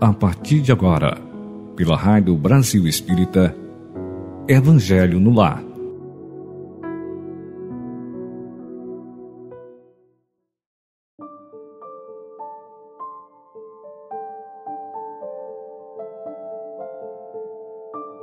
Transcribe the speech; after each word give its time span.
a 0.00 0.14
partir 0.14 0.62
de 0.62 0.72
agora, 0.72 1.18
pela 1.76 1.94
Rádio 1.94 2.34
Brasil 2.34 2.86
Espírita, 2.86 3.54
Evangelho 4.48 5.20
no 5.20 5.34
Lar. 5.34 5.62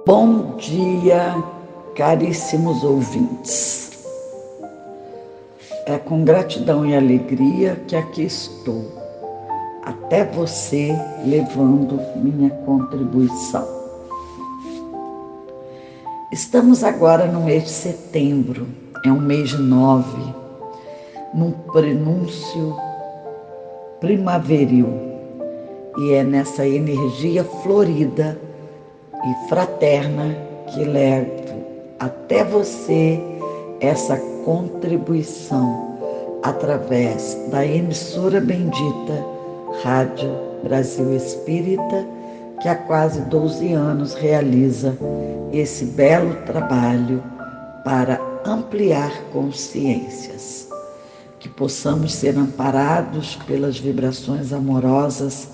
Bom 0.04 0.56
dia, 0.58 1.44
caríssimos 1.96 2.84
ouvintes. 2.84 4.04
É 5.86 6.00
com 6.00 6.26
gratidão 6.26 6.84
e 6.88 6.96
alegria 6.96 7.76
que 7.88 7.96
aqui 7.96 8.24
estou 8.24 8.97
até 10.08 10.24
você 10.24 10.98
levando 11.26 12.00
minha 12.16 12.50
contribuição. 12.66 13.68
Estamos 16.32 16.82
agora 16.82 17.26
no 17.26 17.42
mês 17.42 17.66
de 17.66 17.70
setembro, 17.70 18.68
é 19.06 19.12
um 19.12 19.20
mês 19.20 19.52
nove, 19.60 20.34
num 21.34 21.52
prenúncio 21.52 22.74
primaveril, 24.00 24.88
e 25.98 26.14
é 26.14 26.24
nessa 26.24 26.66
energia 26.66 27.44
florida 27.44 28.40
e 29.14 29.50
fraterna 29.50 30.38
que 30.68 30.86
levo 30.86 31.36
até 32.00 32.46
você 32.46 33.20
essa 33.82 34.16
contribuição 34.46 35.98
através 36.44 37.38
da 37.52 37.66
emissora 37.66 38.40
bendita 38.40 39.37
Rádio 39.84 40.30
Brasil 40.64 41.16
Espírita, 41.16 42.06
que 42.62 42.68
há 42.68 42.76
quase 42.76 43.22
12 43.22 43.74
anos 43.74 44.16
realiza 44.16 44.98
esse 45.54 45.86
belo 45.86 46.34
trabalho 46.46 47.24
para 47.86 48.20
ampliar 48.44 49.12
consciências. 49.32 50.68
Que 51.40 51.48
possamos 51.48 52.14
ser 52.14 52.36
amparados 52.38 53.36
pelas 53.48 53.78
vibrações 53.78 54.52
amorosas 54.52 55.50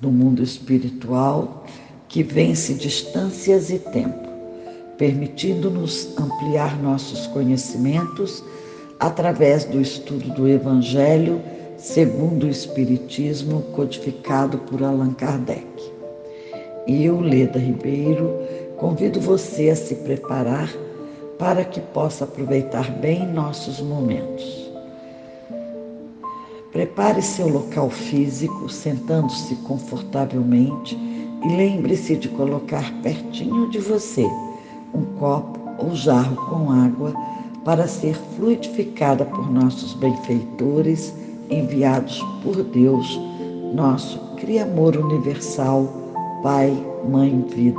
do 0.00 0.10
mundo 0.10 0.42
espiritual 0.42 1.64
que 2.08 2.22
vence 2.22 2.72
distâncias 2.72 3.68
e 3.68 3.78
tempo, 3.78 4.28
permitindo-nos 4.96 6.16
ampliar 6.18 6.80
nossos 6.82 7.26
conhecimentos 7.26 8.42
através 8.98 9.66
do 9.66 9.78
estudo 9.78 10.30
do 10.30 10.48
Evangelho 10.48 11.42
segundo 11.78 12.44
o 12.44 12.50
Espiritismo 12.50 13.62
codificado 13.72 14.58
por 14.58 14.82
Allan 14.82 15.14
Kardec. 15.14 15.64
Eu, 16.88 17.20
Leda 17.20 17.58
Ribeiro, 17.58 18.34
convido 18.76 19.20
você 19.20 19.70
a 19.70 19.76
se 19.76 19.94
preparar 19.94 20.68
para 21.38 21.64
que 21.64 21.80
possa 21.80 22.24
aproveitar 22.24 22.90
bem 22.98 23.24
nossos 23.26 23.80
momentos. 23.80 24.68
Prepare 26.72 27.22
seu 27.22 27.48
local 27.48 27.88
físico, 27.88 28.68
sentando-se 28.68 29.54
confortavelmente 29.56 30.98
e 31.44 31.56
lembre-se 31.56 32.16
de 32.16 32.28
colocar 32.28 32.92
pertinho 33.02 33.70
de 33.70 33.78
você 33.78 34.26
um 34.92 35.04
copo 35.18 35.60
ou 35.78 35.94
jarro 35.94 36.36
com 36.48 36.72
água 36.72 37.14
para 37.64 37.86
ser 37.86 38.14
fluidificada 38.36 39.24
por 39.24 39.50
nossos 39.50 39.94
benfeitores 39.94 41.14
enviados 41.50 42.24
por 42.42 42.62
Deus, 42.62 43.20
nosso 43.74 44.18
Criamor 44.36 44.96
universal, 44.96 45.86
Pai, 46.42 46.72
Mãe, 47.08 47.44
Vida, 47.48 47.78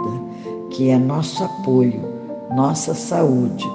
que 0.69 0.89
é 0.89 0.97
nosso 0.97 1.43
apoio, 1.43 2.01
nossa 2.55 2.93
saúde 2.93 3.65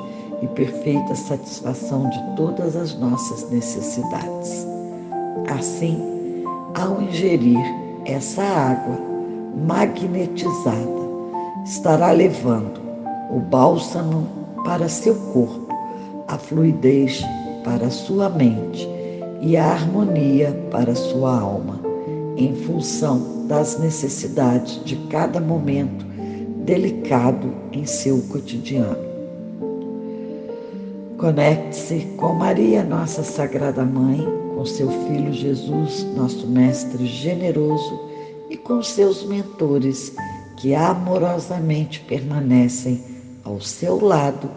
e 0.42 0.46
perfeita 0.48 1.14
satisfação 1.14 2.08
de 2.10 2.36
todas 2.36 2.76
as 2.76 2.98
nossas 2.98 3.48
necessidades. 3.50 4.66
Assim, 5.48 5.98
ao 6.74 7.00
ingerir 7.00 7.64
essa 8.04 8.42
água 8.42 8.98
magnetizada, 9.66 11.04
estará 11.64 12.12
levando 12.12 12.80
o 13.30 13.40
bálsamo 13.40 14.26
para 14.64 14.88
seu 14.88 15.14
corpo, 15.32 15.68
a 16.28 16.36
fluidez 16.36 17.22
para 17.64 17.88
sua 17.90 18.28
mente 18.28 18.93
e 19.44 19.58
a 19.58 19.66
harmonia 19.66 20.58
para 20.70 20.94
sua 20.94 21.38
alma, 21.38 21.78
em 22.34 22.54
função 22.54 23.46
das 23.46 23.78
necessidades 23.78 24.82
de 24.86 24.96
cada 25.10 25.38
momento 25.38 26.06
delicado 26.64 27.52
em 27.70 27.84
seu 27.84 28.22
cotidiano. 28.22 29.04
Conecte-se 31.18 32.06
com 32.16 32.32
Maria, 32.32 32.82
nossa 32.82 33.22
Sagrada 33.22 33.84
Mãe, 33.84 34.26
com 34.54 34.64
seu 34.64 34.88
Filho 34.88 35.32
Jesus, 35.32 36.06
nosso 36.16 36.46
Mestre 36.46 37.04
generoso, 37.04 38.00
e 38.48 38.56
com 38.56 38.82
seus 38.82 39.24
mentores 39.26 40.14
que 40.56 40.74
amorosamente 40.74 42.00
permanecem 42.00 43.02
ao 43.44 43.60
seu 43.60 44.02
lado, 44.02 44.48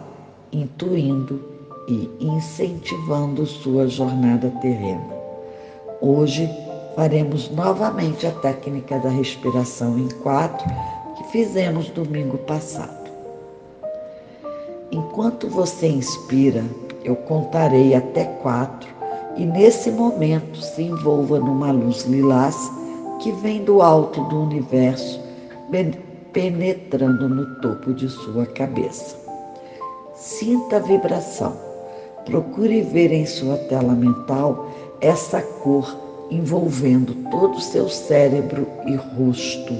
intuindo 0.50 1.47
e 1.88 2.10
incentivando 2.20 3.46
sua 3.46 3.88
jornada 3.88 4.50
terrena. 4.60 5.16
Hoje 6.02 6.48
faremos 6.94 7.50
novamente 7.50 8.26
a 8.26 8.30
técnica 8.30 8.98
da 8.98 9.08
respiração 9.08 9.98
em 9.98 10.08
quatro 10.22 10.68
que 11.16 11.24
fizemos 11.32 11.88
domingo 11.88 12.36
passado. 12.38 13.08
Enquanto 14.92 15.48
você 15.48 15.88
inspira, 15.88 16.62
eu 17.02 17.16
contarei 17.16 17.94
até 17.94 18.24
quatro 18.24 18.88
e 19.36 19.46
nesse 19.46 19.90
momento 19.90 20.60
se 20.60 20.82
envolva 20.82 21.38
numa 21.38 21.70
luz 21.70 22.04
lilás 22.04 22.56
que 23.20 23.32
vem 23.32 23.64
do 23.64 23.80
alto 23.80 24.22
do 24.24 24.42
universo, 24.42 25.20
penetrando 26.32 27.28
no 27.28 27.60
topo 27.60 27.94
de 27.94 28.08
sua 28.08 28.46
cabeça. 28.46 29.16
Sinta 30.14 30.76
a 30.76 30.80
vibração 30.80 31.67
Procure 32.28 32.82
ver 32.82 33.10
em 33.10 33.24
sua 33.24 33.56
tela 33.56 33.94
mental 33.94 34.70
essa 35.00 35.40
cor 35.40 35.96
envolvendo 36.30 37.14
todo 37.30 37.56
o 37.56 37.60
seu 37.60 37.88
cérebro 37.88 38.66
e 38.86 38.94
rosto, 38.94 39.74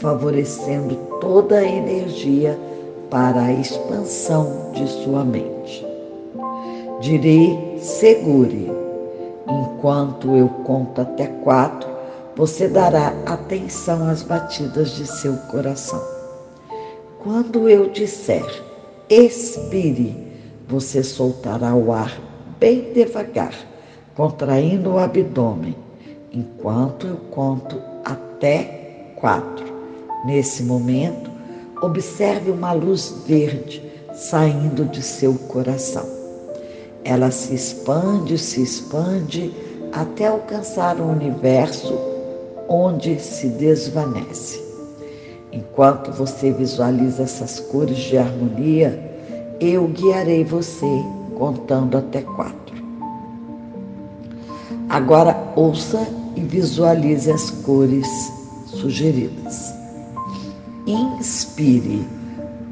favorecendo 0.00 0.96
toda 1.20 1.58
a 1.58 1.64
energia 1.64 2.58
para 3.08 3.40
a 3.40 3.52
expansão 3.52 4.72
de 4.72 4.84
sua 4.88 5.24
mente. 5.24 5.86
Direi 7.00 7.78
segure. 7.78 8.68
Enquanto 9.48 10.34
eu 10.34 10.48
conto 10.64 11.02
até 11.02 11.26
quatro, 11.44 11.88
você 12.34 12.66
dará 12.66 13.14
atenção 13.26 14.08
às 14.08 14.22
batidas 14.22 14.90
de 14.90 15.06
seu 15.06 15.36
coração. 15.52 16.02
Quando 17.22 17.68
eu 17.68 17.90
disser 17.90 18.44
expire, 19.08 20.25
você 20.68 21.02
soltará 21.02 21.74
o 21.74 21.92
ar 21.92 22.18
bem 22.58 22.92
devagar, 22.92 23.54
contraindo 24.14 24.92
o 24.92 24.98
abdômen, 24.98 25.76
enquanto 26.32 27.06
eu 27.06 27.16
conto 27.30 27.80
até 28.04 29.12
quatro. 29.16 29.64
Nesse 30.24 30.62
momento, 30.62 31.30
observe 31.80 32.50
uma 32.50 32.72
luz 32.72 33.22
verde 33.26 33.82
saindo 34.14 34.84
de 34.86 35.02
seu 35.02 35.34
coração. 35.34 36.06
Ela 37.04 37.30
se 37.30 37.54
expande, 37.54 38.36
se 38.38 38.62
expande 38.62 39.52
até 39.92 40.26
alcançar 40.26 41.00
o 41.00 41.08
universo 41.08 41.96
onde 42.68 43.20
se 43.20 43.48
desvanece. 43.48 44.60
Enquanto 45.52 46.10
você 46.12 46.50
visualiza 46.50 47.22
essas 47.22 47.60
cores 47.60 47.98
de 47.98 48.18
harmonia, 48.18 49.15
eu 49.60 49.88
guiarei 49.88 50.44
você 50.44 51.04
contando 51.38 51.96
até 51.96 52.22
quatro. 52.22 52.76
Agora 54.88 55.52
ouça 55.56 56.06
e 56.36 56.40
visualize 56.40 57.30
as 57.30 57.50
cores 57.50 58.06
sugeridas. 58.66 59.74
Inspire. 60.86 62.06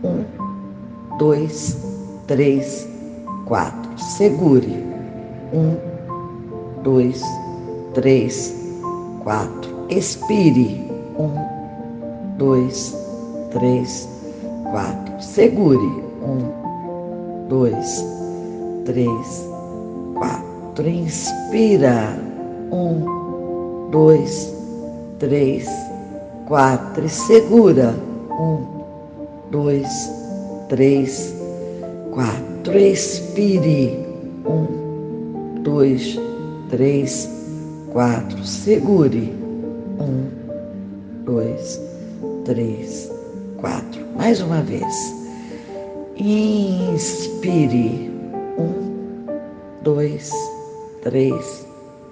Um, 0.04 0.24
dois, 1.18 1.76
três, 2.26 2.88
quatro. 3.46 3.90
Segure. 3.98 4.84
Um, 5.52 5.76
dois, 6.82 7.22
três, 7.94 8.54
quatro. 9.22 9.70
Expire. 9.88 10.90
Um, 11.18 11.34
dois, 12.38 12.96
três, 13.50 14.08
quatro. 14.70 15.20
Segure. 15.20 16.04
Um, 16.22 16.63
dois, 17.48 18.04
três, 18.84 19.48
quatro. 20.14 20.88
Inspira. 20.88 22.16
Um, 22.72 23.88
dois, 23.90 24.52
três, 25.18 25.68
quatro. 26.46 27.04
E 27.04 27.08
segura. 27.08 27.94
Um, 28.30 28.66
dois, 29.50 29.88
três, 30.68 31.34
quatro. 32.12 32.76
Expire. 32.76 34.04
Um, 34.46 35.62
dois, 35.62 36.18
três, 36.70 37.28
quatro. 37.92 38.44
Segure. 38.44 39.32
Um, 40.00 40.28
dois, 41.24 41.80
três, 42.44 43.10
quatro. 43.58 44.04
Mais 44.16 44.40
uma 44.40 44.60
vez. 44.62 45.23
Inspire. 46.16 48.10
Um, 48.56 49.26
dois, 49.82 50.30
três, 51.02 51.66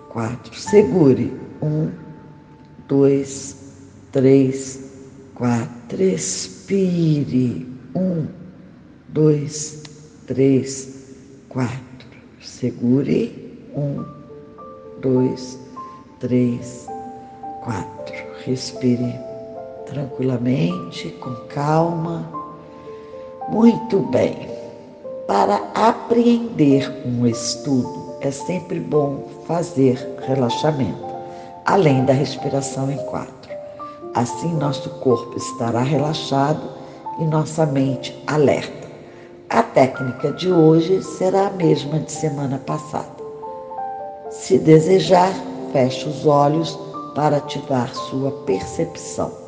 quatro. 0.09 0.53
Segure. 0.59 1.33
Um, 1.63 1.91
dois, 2.89 3.57
três, 4.11 4.91
quatro. 5.37 6.03
Expire. 6.03 7.67
Um, 7.95 8.27
dois, 9.09 9.85
três, 10.27 11.15
quatro. 11.49 12.09
Segure. 12.41 13.33
Um, 13.77 14.05
dois, 15.01 15.57
três, 16.19 16.89
quatro. 17.63 18.17
Respire 18.45 19.15
tranquilamente, 19.87 21.11
com 21.21 21.35
calma. 21.49 22.42
Muito 23.53 23.99
bem. 23.99 24.49
Para 25.27 25.61
apreender 25.75 26.91
um 27.05 27.27
estudo, 27.27 28.17
é 28.23 28.31
sempre 28.31 28.81
bom 28.81 29.29
fazer 29.47 29.99
relaxamento, 30.27 31.05
além 31.67 32.03
da 32.07 32.15
respiração 32.15 32.91
em 32.91 32.97
quatro. 33.09 33.53
Assim, 34.15 34.55
nosso 34.55 34.89
corpo 35.01 35.37
estará 35.37 35.83
relaxado 35.83 36.63
e 37.19 37.25
nossa 37.25 37.67
mente 37.67 38.19
alerta. 38.27 38.89
A 39.51 39.63
técnica 39.63 40.33
de 40.33 40.51
hoje 40.51 41.03
será 41.03 41.49
a 41.49 41.51
mesma 41.51 41.99
de 41.99 42.11
semana 42.11 42.57
passada. 42.57 43.23
Se 44.31 44.57
desejar, 44.59 45.35
feche 45.75 46.09
os 46.09 46.25
olhos 46.25 46.79
para 47.15 47.37
ativar 47.37 47.95
sua 47.95 48.31
percepção. 48.47 49.42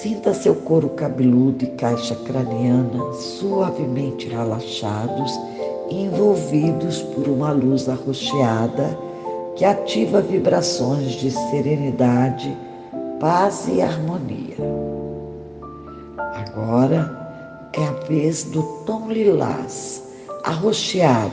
Sinta 0.00 0.32
seu 0.32 0.54
couro 0.54 0.88
cabeludo 0.88 1.62
e 1.62 1.66
caixa 1.72 2.14
craniana 2.14 3.12
suavemente 3.12 4.30
relaxados 4.30 5.38
envolvidos 5.90 7.02
por 7.02 7.28
uma 7.28 7.52
luz 7.52 7.86
arroxeada 7.86 8.98
que 9.56 9.62
ativa 9.62 10.22
vibrações 10.22 11.12
de 11.12 11.30
serenidade, 11.30 12.56
paz 13.20 13.68
e 13.68 13.82
harmonia. 13.82 14.56
Agora 16.34 17.70
é 17.74 17.84
a 17.84 17.92
vez 18.08 18.44
do 18.44 18.62
tom 18.86 19.10
lilás 19.10 20.02
arroxeado 20.44 21.30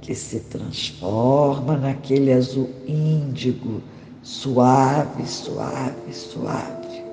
que 0.00 0.16
se 0.16 0.40
transforma 0.40 1.76
naquele 1.76 2.32
azul 2.32 2.68
índigo, 2.88 3.80
suave, 4.22 5.26
suave, 5.26 6.12
suave, 6.12 7.04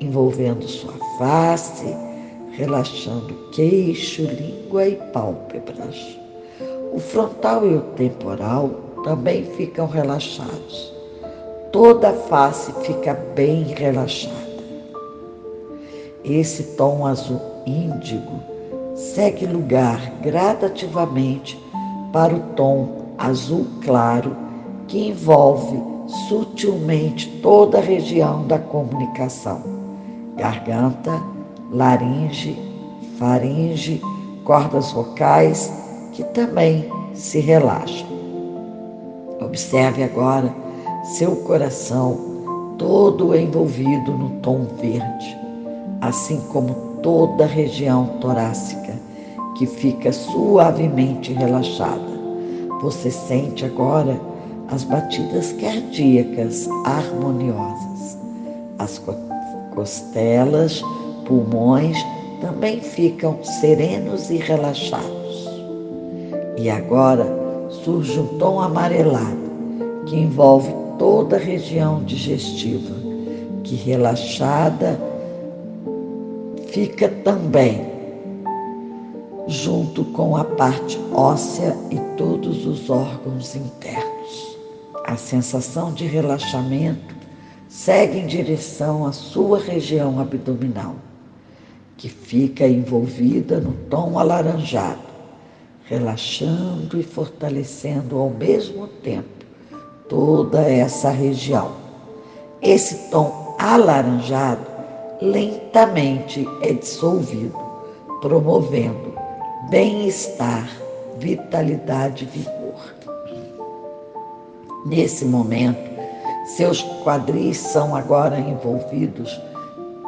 envolvendo 0.00 0.66
sua 0.66 0.94
face, 1.18 1.94
relaxando 2.52 3.34
queixo, 3.52 4.22
língua 4.22 4.88
e 4.88 4.96
pálpebras. 5.12 6.18
O 6.92 6.98
frontal 6.98 7.66
e 7.66 7.76
o 7.76 7.80
temporal 7.96 8.70
também 9.04 9.44
ficam 9.56 9.86
relaxados. 9.86 10.92
Toda 11.72 12.10
a 12.10 12.14
face 12.14 12.72
fica 12.82 13.14
bem 13.34 13.64
relaxada. 13.64 14.34
Esse 16.24 16.62
tom 16.76 17.06
azul 17.06 17.40
índigo 17.66 18.40
segue 18.94 19.44
lugar 19.44 20.00
gradativamente 20.22 21.58
para 22.12 22.34
o 22.34 22.40
tom 22.54 22.88
azul 23.18 23.66
claro 23.82 24.36
que 24.86 25.08
envolve 25.08 25.93
sutilmente 26.28 27.28
toda 27.42 27.78
a 27.78 27.82
região 27.82 28.46
da 28.46 28.58
comunicação: 28.58 29.60
garganta, 30.36 31.22
laringe, 31.70 32.58
faringe, 33.18 34.00
cordas 34.44 34.92
vocais, 34.92 35.72
que 36.12 36.22
também 36.24 36.88
se 37.14 37.40
relaxam. 37.40 38.06
Observe 39.40 40.02
agora 40.02 40.54
seu 41.04 41.36
coração 41.36 42.16
todo 42.78 43.36
envolvido 43.36 44.12
no 44.12 44.30
tom 44.40 44.66
verde, 44.80 45.36
assim 46.00 46.40
como 46.52 46.74
toda 47.02 47.44
a 47.44 47.48
região 47.48 48.06
torácica 48.20 48.94
que 49.56 49.66
fica 49.66 50.12
suavemente 50.12 51.32
relaxada. 51.32 52.14
Você 52.80 53.10
sente 53.10 53.64
agora 53.64 54.20
as 54.68 54.84
batidas 54.84 55.52
cardíacas 55.52 56.68
harmoniosas. 56.84 58.18
As 58.78 59.00
costelas, 59.74 60.82
pulmões 61.26 61.96
também 62.40 62.80
ficam 62.80 63.42
serenos 63.42 64.30
e 64.30 64.36
relaxados. 64.36 65.48
E 66.56 66.68
agora 66.70 67.26
surge 67.70 68.18
um 68.18 68.38
tom 68.38 68.60
amarelado 68.60 69.44
que 70.06 70.16
envolve 70.16 70.74
toda 70.98 71.36
a 71.36 71.38
região 71.38 72.02
digestiva, 72.04 72.94
que 73.62 73.74
relaxada 73.74 74.98
fica 76.68 77.08
também 77.08 77.94
junto 79.46 80.04
com 80.06 80.36
a 80.36 80.44
parte 80.44 80.98
óssea 81.12 81.76
e 81.90 81.98
todos 82.16 82.66
os 82.66 82.88
órgãos 82.88 83.54
internos. 83.54 84.13
A 85.06 85.16
sensação 85.16 85.92
de 85.92 86.06
relaxamento 86.06 87.14
segue 87.68 88.20
em 88.20 88.26
direção 88.26 89.06
à 89.06 89.12
sua 89.12 89.58
região 89.58 90.18
abdominal, 90.18 90.96
que 91.98 92.08
fica 92.08 92.66
envolvida 92.66 93.60
no 93.60 93.72
tom 93.90 94.18
alaranjado, 94.18 95.02
relaxando 95.84 96.98
e 96.98 97.02
fortalecendo 97.02 98.16
ao 98.16 98.30
mesmo 98.30 98.86
tempo 98.88 99.28
toda 100.08 100.62
essa 100.62 101.10
região. 101.10 101.72
Esse 102.62 103.10
tom 103.10 103.56
alaranjado 103.58 104.66
lentamente 105.20 106.48
é 106.62 106.72
dissolvido, 106.72 107.58
promovendo 108.22 109.14
bem-estar, 109.68 110.66
vitalidade 111.18 112.24
vigor. 112.24 112.53
Nesse 114.84 115.24
momento, 115.24 115.78
seus 116.44 116.82
quadris 117.02 117.56
são 117.56 117.96
agora 117.96 118.38
envolvidos 118.38 119.40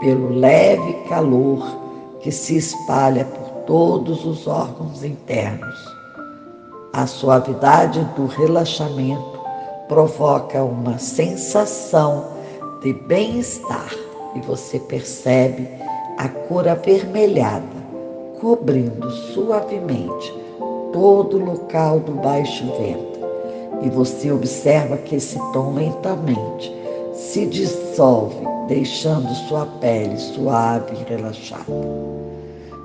pelo 0.00 0.38
leve 0.38 0.92
calor 1.08 1.64
que 2.20 2.30
se 2.30 2.58
espalha 2.58 3.24
por 3.24 3.48
todos 3.64 4.24
os 4.26 4.46
órgãos 4.46 5.02
internos. 5.02 5.96
A 6.92 7.06
suavidade 7.06 8.04
do 8.16 8.26
relaxamento 8.26 9.40
provoca 9.88 10.62
uma 10.62 10.98
sensação 10.98 12.24
de 12.82 12.92
bem-estar 12.92 13.90
e 14.34 14.40
você 14.40 14.78
percebe 14.78 15.68
a 16.18 16.28
cor 16.28 16.68
avermelhada 16.68 17.76
cobrindo 18.40 19.10
suavemente 19.10 20.34
todo 20.92 21.38
o 21.38 21.44
local 21.44 22.00
do 22.00 22.12
baixo 22.12 22.64
ventre. 22.78 23.15
E 23.82 23.90
você 23.90 24.32
observa 24.32 24.96
que 24.96 25.16
esse 25.16 25.38
tom 25.52 25.74
lentamente 25.74 26.72
se 27.14 27.46
dissolve, 27.46 28.36
deixando 28.68 29.32
sua 29.48 29.66
pele 29.80 30.16
suave 30.18 30.96
e 30.96 31.04
relaxada. 31.10 31.64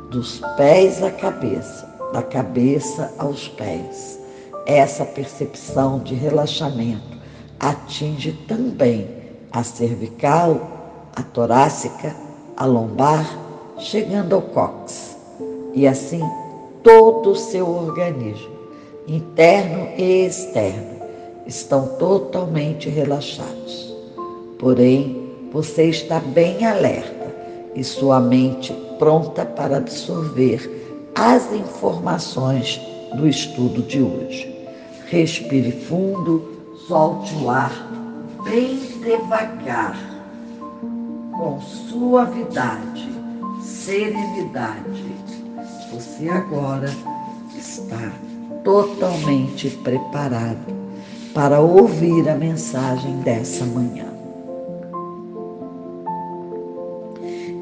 Dos 0.10 0.42
pés 0.58 1.02
à 1.02 1.10
cabeça, 1.10 1.88
da 2.14 2.22
cabeça 2.22 3.14
aos 3.18 3.48
pés. 3.48 4.20
Essa 4.66 5.06
percepção 5.06 6.00
de 6.00 6.14
relaxamento 6.14 7.18
atinge 7.60 8.34
também 8.48 9.08
a 9.52 9.64
cervical, 9.64 10.60
a 11.16 11.24
torácica, 11.24 12.16
a 12.56 12.66
lombar, 12.66 13.26
chegando 13.78 14.36
ao 14.36 14.42
cóccix 14.42 15.18
e 15.74 15.88
assim 15.88 16.22
todo 16.84 17.32
o 17.32 17.36
seu 17.36 17.70
organismo, 17.70 18.52
interno 19.08 19.88
e 19.98 20.26
externo, 20.26 21.02
estão 21.46 21.88
totalmente 21.98 22.90
relaxados. 22.90 23.96
Porém, 24.60 25.30
você 25.52 25.86
está 25.86 26.20
bem 26.20 26.66
alerta 26.66 27.34
e 27.76 27.84
sua 27.84 28.20
mente 28.20 28.74
pronta 29.00 29.46
para 29.46 29.78
absorver 29.78 31.10
as 31.16 31.52
informações 31.52 32.80
do 33.16 33.28
estudo 33.28 33.82
de 33.82 34.02
hoje. 34.02 34.56
Respire 35.08 35.72
fundo, 35.72 36.44
solte 36.88 37.34
o 37.36 37.50
ar 37.50 37.72
bem 38.44 38.78
devagar, 39.02 39.98
com 41.38 41.60
suavidade, 41.60 43.10
serenidade. 43.62 45.06
Você 45.92 46.30
agora 46.30 46.90
está 47.58 48.12
totalmente 48.64 49.70
preparado 49.70 50.82
para 51.34 51.60
ouvir 51.60 52.30
a 52.30 52.36
mensagem 52.36 53.18
dessa 53.18 53.66
manhã. 53.66 54.06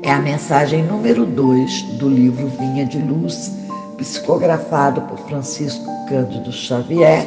É 0.02 0.12
a 0.12 0.20
mensagem 0.20 0.84
número 0.84 1.26
2 1.26 1.84
do 2.00 2.10
livro 2.10 2.48
Vinha 2.48 2.86
de 2.86 2.98
Luz, 2.98 3.52
psicografado 3.98 5.02
por 5.02 5.20
Francisco 5.20 5.86
Cândido 6.08 6.52
Xavier, 6.52 7.26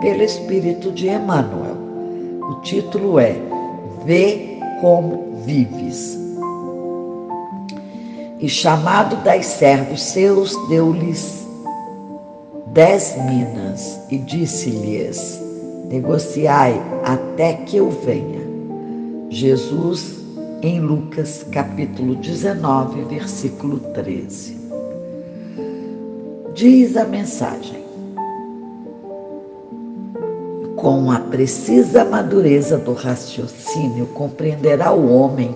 pelo 0.00 0.22
Espírito 0.22 0.92
de 0.92 1.08
Emmanuel. 1.08 1.76
O 2.50 2.60
título 2.62 3.18
é 3.18 3.36
Vê 4.04 4.58
como 4.80 5.42
vives. 5.44 6.18
E 8.38 8.48
chamado 8.48 9.16
das 9.24 9.46
servos 9.46 10.02
seus, 10.02 10.56
deu-lhes 10.68 11.41
dez 12.72 13.14
minas 13.26 14.00
e 14.10 14.16
disse-lhes: 14.18 15.40
Negociai 15.88 16.80
até 17.04 17.54
que 17.54 17.76
eu 17.76 17.90
venha. 17.90 18.40
Jesus 19.28 20.22
em 20.62 20.80
Lucas 20.80 21.44
capítulo 21.50 22.14
19, 22.16 23.04
versículo 23.04 23.78
13. 23.78 24.56
Diz 26.54 26.96
a 26.96 27.04
mensagem: 27.04 27.82
Com 30.76 31.10
a 31.10 31.18
precisa 31.20 32.04
madureza 32.04 32.78
do 32.78 32.94
raciocínio, 32.94 34.06
compreenderá 34.14 34.92
o 34.92 35.10
homem 35.10 35.54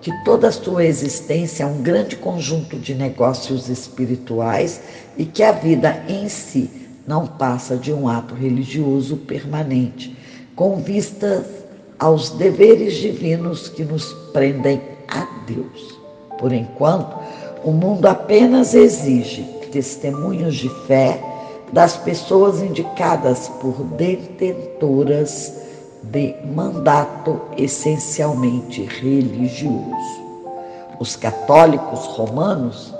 que 0.00 0.12
toda 0.24 0.48
a 0.48 0.52
sua 0.52 0.84
existência 0.84 1.64
é 1.64 1.66
um 1.66 1.82
grande 1.82 2.16
conjunto 2.16 2.76
de 2.76 2.94
negócios 2.94 3.68
espirituais 3.68 4.80
e 5.16 5.24
que 5.24 5.42
a 5.42 5.52
vida 5.52 6.04
em 6.08 6.28
si 6.28 6.70
não 7.06 7.26
passa 7.26 7.76
de 7.76 7.92
um 7.92 8.08
ato 8.08 8.34
religioso 8.34 9.16
permanente, 9.16 10.16
com 10.54 10.76
vistas 10.76 11.44
aos 11.98 12.30
deveres 12.30 12.94
divinos 12.96 13.68
que 13.68 13.84
nos 13.84 14.12
prendem 14.32 14.80
a 15.08 15.26
Deus. 15.46 15.98
Por 16.38 16.52
enquanto, 16.52 17.16
o 17.64 17.72
mundo 17.72 18.06
apenas 18.06 18.74
exige 18.74 19.42
testemunhos 19.72 20.56
de 20.56 20.68
fé 20.86 21.20
das 21.72 21.96
pessoas 21.96 22.62
indicadas 22.62 23.48
por 23.60 23.82
detentoras 23.84 25.52
de 26.02 26.34
mandato 26.54 27.40
essencialmente 27.56 28.82
religioso. 28.84 30.28
Os 31.00 31.16
católicos 31.16 32.06
romanos 32.06 32.94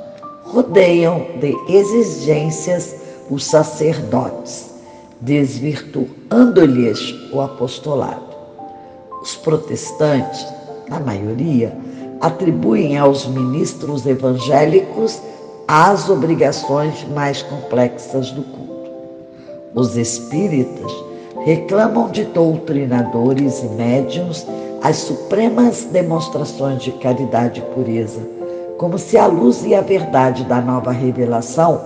rodeiam 0.44 1.26
de 1.40 1.54
exigências 1.68 2.96
os 3.30 3.44
sacerdotes, 3.44 4.70
desvirtuando-lhes 5.20 7.14
o 7.32 7.40
apostolado. 7.40 8.36
Os 9.20 9.36
protestantes, 9.36 10.46
na 10.88 10.98
maioria, 11.00 11.76
atribuem 12.20 12.96
aos 12.96 13.26
ministros 13.26 14.06
evangélicos 14.06 15.20
as 15.66 16.08
obrigações 16.08 17.06
mais 17.14 17.42
complexas 17.42 18.30
do 18.30 18.42
culto. 18.42 18.90
Os 19.74 19.96
espíritas 19.96 20.90
reclamam 21.48 22.10
de 22.10 22.24
doutrinadores 22.24 23.62
e 23.62 23.68
médiums 23.68 24.46
as 24.82 24.96
supremas 24.96 25.84
demonstrações 25.84 26.82
de 26.82 26.92
caridade 26.92 27.60
e 27.60 27.74
pureza, 27.74 28.20
como 28.76 28.98
se 28.98 29.16
a 29.16 29.26
luz 29.26 29.64
e 29.64 29.74
a 29.74 29.80
verdade 29.80 30.44
da 30.44 30.60
nova 30.60 30.92
revelação 30.92 31.80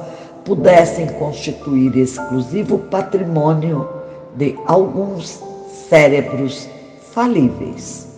pudessem 0.45 1.07
constituir 1.13 1.97
exclusivo 1.97 2.77
patrimônio 2.77 3.89
de 4.35 4.59
alguns 4.67 5.41
cérebros 5.89 6.69
falíveis. 7.13 8.09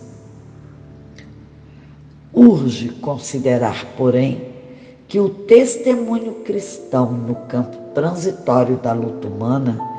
Urge 2.33 2.89
considerar, 2.89 3.85
porém, 3.95 4.47
que 5.07 5.19
o 5.19 5.29
testemunho 5.29 6.37
cristão 6.43 7.11
no 7.11 7.35
campo 7.35 7.77
transitório 7.93 8.77
da 8.77 8.93
luta 8.93 9.27
humana 9.27 9.93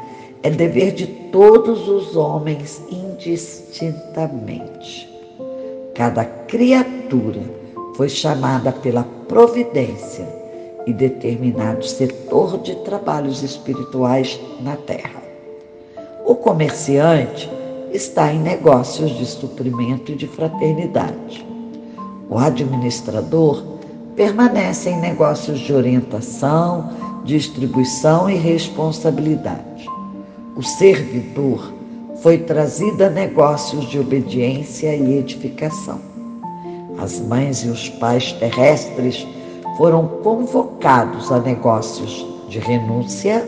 é 0.46 0.50
dever 0.50 0.92
de 0.92 1.06
todos 1.32 1.88
os 1.88 2.14
homens 2.14 2.80
indistintamente. 2.88 5.10
Cada 5.92 6.24
criatura 6.24 7.42
foi 7.96 8.08
chamada 8.08 8.70
pela 8.70 9.02
providência 9.26 10.24
e 10.86 10.92
determinado 10.92 11.84
setor 11.84 12.58
de 12.58 12.76
trabalhos 12.76 13.42
espirituais 13.42 14.38
na 14.60 14.76
terra. 14.76 15.20
O 16.24 16.36
comerciante 16.36 17.50
está 17.92 18.32
em 18.32 18.38
negócios 18.38 19.10
de 19.18 19.26
suprimento 19.26 20.12
e 20.12 20.14
de 20.14 20.28
fraternidade. 20.28 21.44
O 22.30 22.38
administrador 22.38 23.64
permanece 24.14 24.90
em 24.90 25.00
negócios 25.00 25.58
de 25.58 25.74
orientação, 25.74 26.88
distribuição 27.24 28.30
e 28.30 28.36
responsabilidade. 28.36 29.95
O 30.56 30.62
servidor 30.62 31.72
foi 32.22 32.38
trazido 32.38 33.04
a 33.04 33.10
negócios 33.10 33.84
de 33.90 33.98
obediência 33.98 34.94
e 34.96 35.18
edificação. 35.18 36.00
As 36.98 37.20
mães 37.20 37.58
e 37.58 37.68
os 37.68 37.88
pais 37.88 38.32
terrestres 38.32 39.26
foram 39.76 40.08
convocados 40.22 41.30
a 41.30 41.38
negócios 41.38 42.26
de 42.48 42.58
renúncia, 42.58 43.46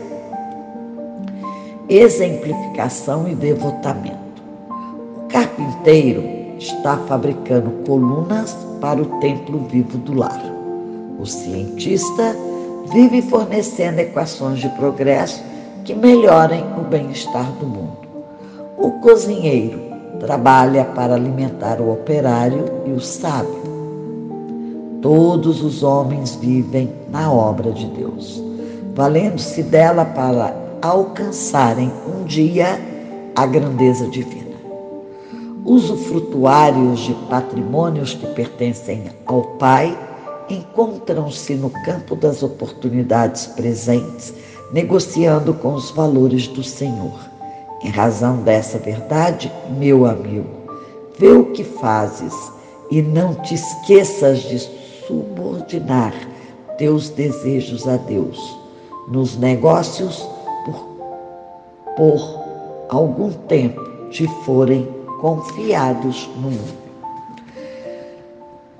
exemplificação 1.89 3.27
e 3.27 3.33
devotamento 3.33 4.29
carpinteiro 5.29 6.23
está 6.57 6.97
fabricando 7.07 7.71
colunas 7.85 8.55
para 8.81 9.01
o 9.01 9.05
templo 9.19 9.59
vivo 9.69 9.97
do 9.99 10.13
lar. 10.15 10.41
O 11.19 11.25
cientista 11.25 12.35
vive 12.91 13.21
fornecendo 13.21 13.99
equações 13.99 14.59
de 14.59 14.69
progresso 14.69 15.43
que 15.83 15.93
melhorem 15.93 16.63
o 16.77 16.81
bem-estar 16.81 17.51
do 17.53 17.65
mundo. 17.65 17.97
O 18.77 18.91
cozinheiro 19.01 19.79
trabalha 20.19 20.85
para 20.85 21.15
alimentar 21.15 21.79
o 21.81 21.91
operário 21.91 22.65
e 22.85 22.91
o 22.91 22.99
sábio. 22.99 23.59
Todos 25.01 25.63
os 25.63 25.81
homens 25.83 26.35
vivem 26.35 26.91
na 27.09 27.31
obra 27.31 27.71
de 27.71 27.85
Deus, 27.87 28.43
valendo-se 28.93 29.63
dela 29.63 30.05
para 30.05 30.53
alcançarem 30.81 31.91
um 32.07 32.23
dia 32.25 32.79
a 33.35 33.45
grandeza 33.45 34.07
divina 34.07 34.49
usufrutuários 35.69 37.01
de 37.01 37.13
patrimônios 37.29 38.15
que 38.15 38.25
pertencem 38.27 39.03
ao 39.27 39.43
Pai 39.57 39.97
encontram-se 40.49 41.53
no 41.53 41.69
campo 41.69 42.15
das 42.15 42.41
oportunidades 42.41 43.45
presentes, 43.45 44.33
negociando 44.71 45.53
com 45.53 45.73
os 45.73 45.91
valores 45.91 46.47
do 46.47 46.63
Senhor. 46.63 47.19
Em 47.83 47.89
razão 47.89 48.37
dessa 48.37 48.77
verdade, 48.77 49.51
meu 49.77 50.05
amigo, 50.05 50.49
vê 51.17 51.29
o 51.29 51.45
que 51.51 51.63
fazes 51.63 52.33
e 52.91 53.01
não 53.01 53.35
te 53.35 53.55
esqueças 53.55 54.39
de 54.41 54.59
subordinar 55.07 56.13
teus 56.77 57.09
desejos 57.09 57.87
a 57.87 57.97
Deus. 57.97 58.57
Nos 59.07 59.37
negócios, 59.37 60.27
por, 60.65 60.75
por 61.95 62.39
algum 62.89 63.31
tempo 63.31 63.81
te 64.09 64.27
forem 64.43 64.87
confiados 65.19 66.29
no 66.35 66.51
mundo. 66.51 66.79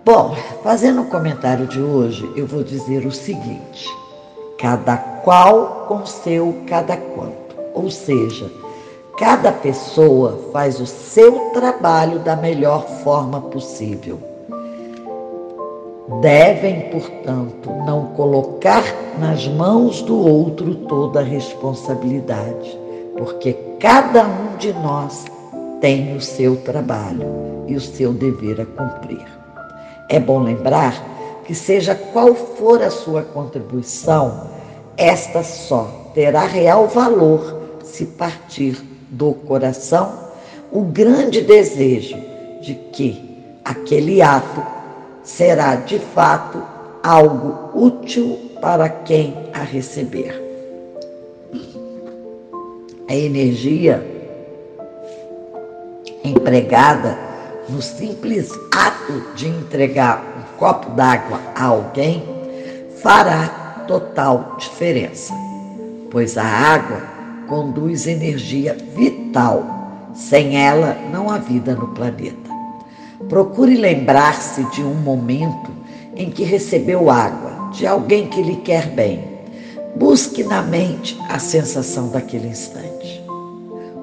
Bom, 0.06 0.36
fazendo 0.64 1.02
o 1.02 1.06
comentário 1.06 1.68
de 1.68 1.80
hoje, 1.80 2.32
eu 2.36 2.48
vou 2.48 2.64
dizer 2.64 3.06
o 3.06 3.12
seguinte: 3.12 3.88
cada 4.58 4.98
qual 5.24 5.86
com 5.88 6.06
seu 6.06 6.56
cada 6.68 6.98
quanto. 6.98 7.56
Ou 7.74 7.90
seja, 7.90 8.50
cada 9.18 9.52
pessoa 9.52 10.40
faz 10.52 10.80
o 10.80 10.86
seu 10.86 11.52
trabalho 11.52 12.20
da 12.20 12.36
melhor 12.36 12.86
forma 13.04 13.42
possível. 13.42 14.20
Devem, 16.22 16.90
portanto, 16.90 17.70
não 17.86 18.08
colocar 18.16 18.84
nas 19.20 19.48
mãos 19.48 20.02
do 20.02 20.18
outro 20.18 20.74
toda 20.88 21.20
a 21.20 21.24
responsabilidade, 21.24 22.78
porque 23.18 23.54
cada 23.80 24.26
um 24.26 24.58
de 24.58 24.74
nós 24.74 25.26
tem 25.80 26.16
o 26.16 26.22
seu 26.22 26.58
trabalho 26.58 27.66
e 27.68 27.76
o 27.76 27.82
seu 27.82 28.12
dever 28.12 28.60
a 28.60 28.66
cumprir. 28.66 29.26
É 30.10 30.20
bom 30.20 30.40
lembrar 30.40 30.94
que, 31.46 31.54
seja 31.54 31.94
qual 31.94 32.34
for 32.34 32.82
a 32.82 32.90
sua 32.90 33.22
contribuição, 33.22 34.48
esta 35.00 35.44
só 35.44 36.12
terá 36.14 36.46
real 36.46 36.88
valor 36.88 37.80
se 37.84 38.06
partir 38.06 38.78
do 39.10 39.34
coração, 39.34 40.12
o 40.72 40.82
grande 40.82 41.42
desejo 41.42 42.18
de 42.62 42.76
que 42.92 43.58
aquele 43.64 44.22
ato 44.22 44.62
será 45.24 45.76
de 45.76 46.00
fato 46.00 46.62
algo 47.02 47.72
útil 47.74 48.38
para 48.62 48.90
quem 48.90 49.34
a 49.54 49.64
receber. 49.64 50.38
A 53.08 53.16
energia 53.16 54.06
empregada 56.24 57.18
no 57.70 57.82
simples 57.82 58.52
ato 58.76 59.34
de 59.34 59.48
entregar 59.48 60.22
um 60.38 60.58
copo 60.58 60.90
d'água 60.92 61.40
a 61.56 61.66
alguém 61.66 62.24
fará 63.02 63.59
total 63.90 64.56
diferença, 64.60 65.34
pois 66.12 66.38
a 66.38 66.46
água 66.46 67.02
conduz 67.48 68.06
energia 68.06 68.78
vital. 68.96 69.66
Sem 70.14 70.58
ela, 70.58 70.96
não 71.12 71.30
há 71.30 71.40
vida 71.40 71.74
no 71.74 71.88
planeta. 71.90 72.50
Procure 73.28 73.76
lembrar-se 73.76 74.64
de 74.72 74.84
um 74.84 74.94
momento 74.94 75.72
em 76.16 76.30
que 76.30 76.44
recebeu 76.44 77.10
água, 77.10 77.72
de 77.72 77.88
alguém 77.88 78.28
que 78.28 78.42
lhe 78.42 78.58
quer 78.58 78.88
bem. 78.90 79.24
Busque 79.96 80.44
na 80.44 80.62
mente 80.62 81.20
a 81.28 81.40
sensação 81.40 82.10
daquele 82.10 82.48
instante. 82.48 83.24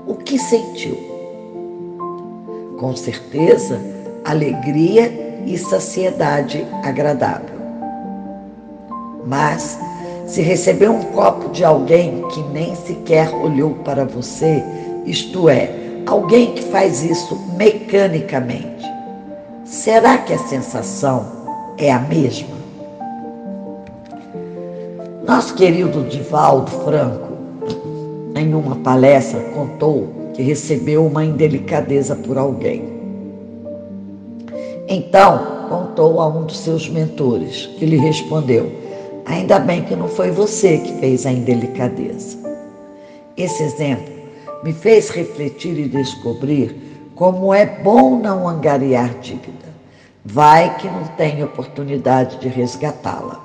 O 0.07 0.16
que 0.16 0.38
sentiu? 0.38 1.16
com 2.76 2.95
certeza, 2.95 3.81
alegria 4.25 5.43
e 5.47 5.57
saciedade 5.57 6.66
agradável. 6.83 7.56
Mas, 9.26 9.78
se 10.26 10.40
receber 10.40 10.88
um 10.88 11.02
copo 11.02 11.50
de 11.50 11.64
alguém 11.64 12.23
que 12.28 12.40
nem 12.52 12.75
sequer 12.76 13.35
olhou 13.35 13.71
para 13.85 14.04
você, 14.04 14.62
isto 15.04 15.49
é, 15.49 15.71
alguém 16.06 16.52
que 16.52 16.62
faz 16.62 17.02
isso 17.02 17.37
mecanicamente, 17.56 18.85
será 19.64 20.18
que 20.18 20.33
a 20.33 20.38
sensação 20.38 21.26
é 21.76 21.92
a 21.92 21.99
mesma? 21.99 22.56
Nosso 25.26 25.54
querido 25.54 26.04
Divaldo 26.04 26.71
Franco, 26.71 27.26
em 28.37 28.54
uma 28.54 28.76
palestra, 28.76 29.40
contou 29.54 30.09
que 30.35 30.42
recebeu 30.42 31.04
uma 31.04 31.25
indelicadeza 31.25 32.14
por 32.14 32.38
alguém. 32.38 32.97
Então, 34.88 35.56
contou 35.68 36.21
a 36.21 36.28
um 36.28 36.45
dos 36.45 36.59
seus 36.59 36.88
mentores, 36.88 37.66
que 37.78 37.85
lhe 37.85 37.97
respondeu: 37.97 38.86
Ainda 39.26 39.59
bem 39.59 39.83
que 39.83 39.97
não 39.97 40.09
foi 40.09 40.30
você 40.30 40.78
que 40.78 41.00
fez 41.00 41.26
a 41.26 41.33
indelicadeza. 41.33 42.38
Esse 43.37 43.62
exemplo 43.64 44.14
me 44.62 44.73
fez 44.73 45.11
refletir 45.11 45.76
e 45.78 45.88
descobrir 45.88 47.11
como 47.16 47.52
é 47.52 47.66
bom 47.66 48.18
não 48.18 48.49
angariar 48.49 49.18
dívida. 49.18 49.66
Vai 50.25 50.76
que 50.76 50.87
não 50.87 51.04
tem 51.16 51.42
oportunidade 51.42 52.38
de 52.38 52.49
resgatá-la. 52.49 53.45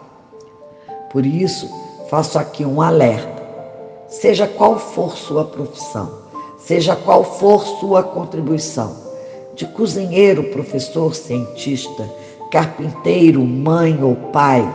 Por 1.11 1.25
isso, 1.25 1.67
faço 2.09 2.37
aqui 2.37 2.63
um 2.63 2.81
alerta. 2.81 3.41
Seja 4.07 4.47
qual 4.47 4.77
for 4.77 5.17
sua 5.17 5.45
profissão, 5.45 6.11
seja 6.59 6.95
qual 6.95 7.23
for 7.23 7.63
sua 7.79 8.03
contribuição, 8.03 8.95
de 9.55 9.65
cozinheiro, 9.65 10.43
professor, 10.45 11.15
cientista, 11.15 12.09
carpinteiro, 12.51 13.43
mãe 13.43 14.03
ou 14.03 14.15
pai, 14.15 14.67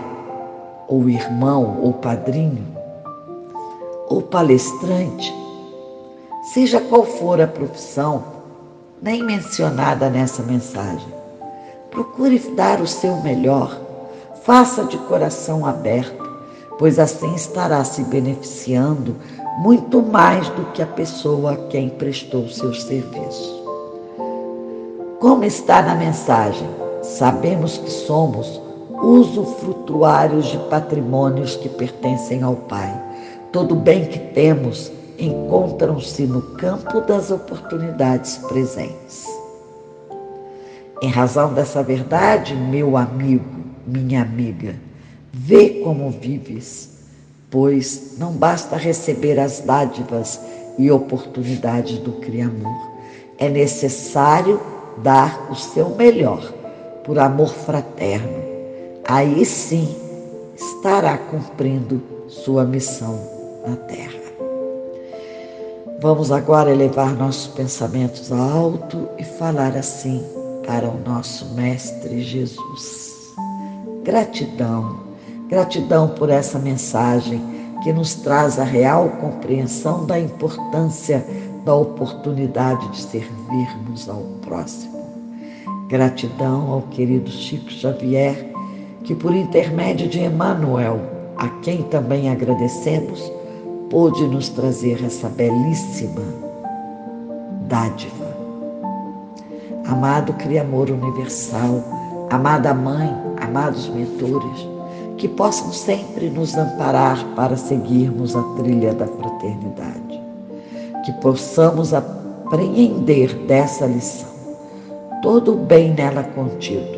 ou 0.89 1.09
irmão 1.09 1.79
ou 1.83 1.93
padrinho, 1.95 2.67
ou 4.09 4.23
palestrante, 4.23 5.35
seja 6.53 6.81
qual 6.81 7.05
for 7.05 7.41
a 7.41 7.47
profissão, 7.47 8.23
nem 9.03 9.23
mencionada 9.23 10.09
nessa 10.09 10.43
mensagem, 10.43 11.13
procure 11.91 12.39
dar 12.55 12.81
o 12.81 12.87
seu 12.87 13.17
melhor, 13.23 13.79
faça 14.43 14.85
de 14.85 14.97
coração 14.99 15.67
aberto, 15.67 16.25
pois 16.79 16.99
assim 16.99 17.35
estará 17.35 17.83
se 17.85 18.03
beneficiando 18.05 19.17
muito 19.59 20.03
mais 20.03 20.49
do 20.51 20.67
que 20.73 20.83
a 20.83 20.87
pessoa 20.87 21.53
a 21.53 21.57
quem 21.69 21.89
prestou 21.89 22.49
seus 22.49 22.83
serviços. 22.83 23.57
Como 25.19 25.45
está 25.45 25.83
na 25.83 25.95
mensagem, 25.95 26.69
sabemos 27.03 27.79
que 27.79 27.91
somos 27.91 28.61
usufrutuários 29.03 30.47
de 30.47 30.59
patrimônios 30.71 31.57
que 31.57 31.69
pertencem 31.69 32.43
ao 32.43 32.55
Pai. 32.57 32.93
Todo 33.53 33.75
bem 33.75 34.07
que 34.07 34.19
temos 34.19 34.93
encontram-se 35.19 36.27
no 36.27 36.43
campo 36.57 37.01
das 37.01 37.31
oportunidades 37.31 38.39
presentes. 38.49 39.27
Em 41.03 41.09
razão 41.09 41.53
dessa 41.53 41.83
verdade, 41.83 42.55
meu 42.55 42.97
amigo, 42.97 43.45
minha 43.87 44.23
amiga, 44.23 44.75
vê 45.33 45.81
como 45.83 46.11
vives 46.11 46.97
pois 47.51 48.17
não 48.19 48.33
basta 48.33 48.77
receber 48.77 49.39
as 49.39 49.61
dádivas 49.61 50.41
e 50.79 50.91
oportunidades 50.91 51.99
do 51.99 52.13
Criamor. 52.13 52.75
É 53.39 53.49
necessário 53.49 54.61
dar 54.99 55.51
o 55.51 55.55
seu 55.55 55.91
melhor 55.91 56.53
por 57.05 57.19
amor 57.19 57.49
fraterno. 57.49 58.46
Aí 59.09 59.45
sim 59.45 59.95
estará 60.57 61.17
cumprindo 61.17 62.03
sua 62.29 62.65
missão 62.65 63.19
na 63.67 63.77
terra. 63.77 64.21
Vamos 66.01 66.31
agora 66.31 66.71
elevar 66.71 67.15
nossos 67.15 67.47
pensamentos 67.49 68.33
alto 68.33 69.09
e 69.19 69.25
falar 69.25 69.77
assim 69.77 70.25
para 70.67 70.89
o 70.89 70.99
nosso 71.01 71.55
Mestre 71.55 72.23
Jesus. 72.23 73.35
Gratidão 74.03 75.07
Gratidão 75.49 76.09
por 76.09 76.29
essa 76.29 76.59
mensagem 76.59 77.41
que 77.85 77.93
nos 77.93 78.17
traz 78.17 78.59
a 78.59 78.65
real 78.65 79.11
compreensão 79.21 80.05
da 80.05 80.19
importância 80.19 81.25
da 81.65 81.75
oportunidade 81.75 82.89
de 82.89 83.01
servirmos 83.01 84.09
ao 84.09 84.23
próximo. 84.43 85.07
Gratidão 85.89 86.73
ao 86.73 86.83
querido 86.83 87.31
Chico 87.31 87.71
Xavier, 87.71 88.56
que 89.07 89.15
por 89.15 89.33
intermédio 89.33 90.09
de 90.09 90.19
Emmanuel, 90.19 90.99
a 91.37 91.49
quem 91.63 91.83
também 91.85 92.29
agradecemos, 92.29 93.33
pôde 93.89 94.27
nos 94.27 94.49
trazer 94.49 95.03
essa 95.05 95.29
belíssima 95.29 96.23
dádiva. 97.69 98.27
Amado 99.87 100.33
Criador 100.33 100.91
Universal, 100.91 101.85
amada 102.31 102.75
Mãe, 102.75 103.15
amados 103.41 103.89
mentores, 103.89 104.69
que 105.17 105.29
possam 105.29 105.73
sempre 105.73 106.29
nos 106.29 106.57
amparar 106.57 107.25
para 107.37 107.57
seguirmos 107.57 108.35
a 108.35 108.43
trilha 108.57 108.93
da 108.93 109.07
fraternidade, 109.07 110.21
que 111.05 111.13
possamos 111.23 111.95
apreender 111.95 113.33
dessa 113.47 113.87
lição 113.87 114.35
todo 115.23 115.53
o 115.53 115.57
bem 115.57 115.95
nela 115.95 116.25
contido 116.25 116.97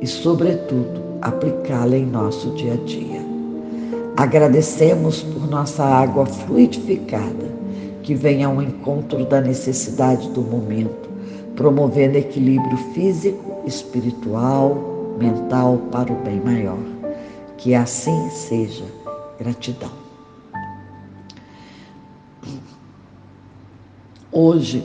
e, 0.00 0.06
sobretudo, 0.06 1.03
aplicá-la 1.24 1.96
em 1.96 2.06
nosso 2.06 2.50
dia 2.50 2.74
a 2.74 2.84
dia. 2.84 3.20
Agradecemos 4.16 5.22
por 5.22 5.48
nossa 5.48 5.82
água 5.82 6.26
fluidificada, 6.26 7.52
que 8.02 8.14
vem 8.14 8.44
ao 8.44 8.62
encontro 8.62 9.24
da 9.24 9.40
necessidade 9.40 10.28
do 10.30 10.42
momento, 10.42 11.08
promovendo 11.56 12.18
equilíbrio 12.18 12.76
físico, 12.92 13.62
espiritual, 13.66 15.16
mental 15.18 15.78
para 15.90 16.12
o 16.12 16.16
bem 16.16 16.40
maior. 16.40 16.78
Que 17.56 17.74
assim 17.74 18.30
seja. 18.30 18.84
Gratidão. 19.38 19.90
Hoje, 24.30 24.84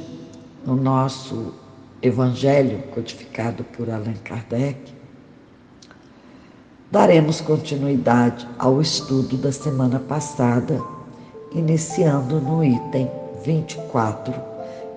no 0.66 0.76
nosso 0.76 1.54
Evangelho 2.02 2.82
codificado 2.94 3.64
por 3.64 3.90
Allan 3.90 4.14
Kardec, 4.24 4.99
daremos 6.92 7.40
continuidade 7.40 8.48
ao 8.58 8.82
estudo 8.82 9.38
da 9.38 9.52
semana 9.52 10.00
passada, 10.00 10.82
iniciando 11.52 12.42
no 12.42 12.64
item 12.64 13.10
24, 13.44 14.34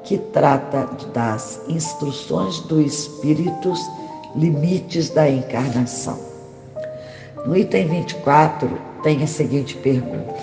que 0.03 0.17
trata 0.19 0.89
das 1.13 1.61
instruções 1.69 2.61
do 2.61 2.81
Espíritos, 2.81 3.79
limites 4.35 5.11
da 5.11 5.29
encarnação. 5.29 6.19
No 7.47 7.57
item 7.57 7.89
24 7.89 8.71
tem 9.03 9.23
a 9.23 9.27
seguinte 9.27 9.77
pergunta: 9.77 10.35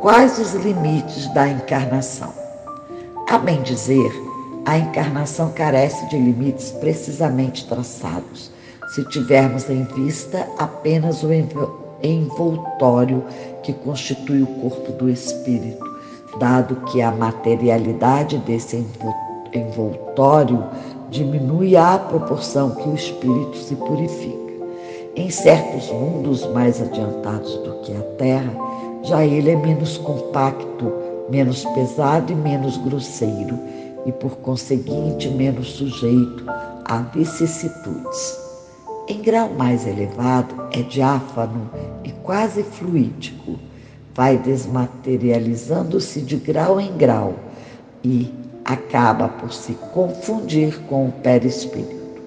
Quais 0.00 0.38
os 0.38 0.54
limites 0.54 1.32
da 1.32 1.48
encarnação? 1.48 2.32
A 3.28 3.38
bem 3.38 3.62
dizer, 3.62 4.12
a 4.64 4.78
encarnação 4.78 5.50
carece 5.52 6.08
de 6.08 6.16
limites 6.16 6.70
precisamente 6.72 7.66
traçados, 7.66 8.50
se 8.94 9.02
tivermos 9.06 9.68
em 9.68 9.82
vista 9.82 10.46
apenas 10.56 11.24
o 11.24 11.28
envoltório 12.00 13.24
que 13.64 13.72
constitui 13.72 14.42
o 14.42 14.46
corpo 14.46 14.92
do 14.92 15.10
espírito, 15.10 15.84
dado 16.38 16.76
que 16.92 17.02
a 17.02 17.10
materialidade 17.10 18.38
desse 18.38 18.86
envoltório 19.52 20.64
diminui 21.10 21.76
à 21.76 21.98
proporção 21.98 22.70
que 22.70 22.88
o 22.88 22.94
espírito 22.94 23.56
se 23.56 23.74
purifica. 23.74 24.44
Em 25.16 25.28
certos 25.28 25.90
mundos 25.90 26.46
mais 26.52 26.80
adiantados 26.80 27.52
do 27.58 27.80
que 27.80 27.96
a 27.96 28.02
Terra, 28.16 28.54
já 29.02 29.26
ele 29.26 29.50
é 29.50 29.56
menos 29.56 29.98
compacto, 29.98 30.92
menos 31.28 31.64
pesado 31.64 32.30
e 32.30 32.36
menos 32.36 32.76
grosseiro, 32.76 33.58
e 34.06 34.12
por 34.12 34.36
conseguinte 34.36 35.28
menos 35.30 35.72
sujeito 35.72 36.44
a 36.84 36.98
vicissitudes. 37.12 38.43
Em 39.06 39.20
grau 39.20 39.50
mais 39.50 39.86
elevado, 39.86 40.54
é 40.72 40.80
diáfano 40.80 41.70
e 42.02 42.10
quase 42.10 42.62
fluídico. 42.62 43.58
Vai 44.14 44.38
desmaterializando-se 44.38 46.22
de 46.22 46.36
grau 46.36 46.80
em 46.80 46.96
grau 46.96 47.34
e 48.02 48.32
acaba 48.64 49.28
por 49.28 49.52
se 49.52 49.74
confundir 49.92 50.80
com 50.88 51.08
o 51.08 51.12
perispírito. 51.12 52.22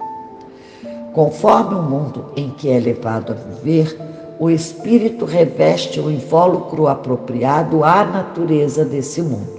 Conforme 1.12 1.74
o 1.74 1.82
mundo 1.82 2.26
em 2.36 2.50
que 2.50 2.70
é 2.70 2.78
levado 2.78 3.32
a 3.32 3.34
viver, 3.34 3.98
o 4.38 4.48
espírito 4.48 5.24
reveste 5.24 5.98
o 5.98 6.08
invólucro 6.08 6.86
apropriado 6.86 7.82
à 7.82 8.04
natureza 8.04 8.84
desse 8.84 9.20
mundo. 9.20 9.58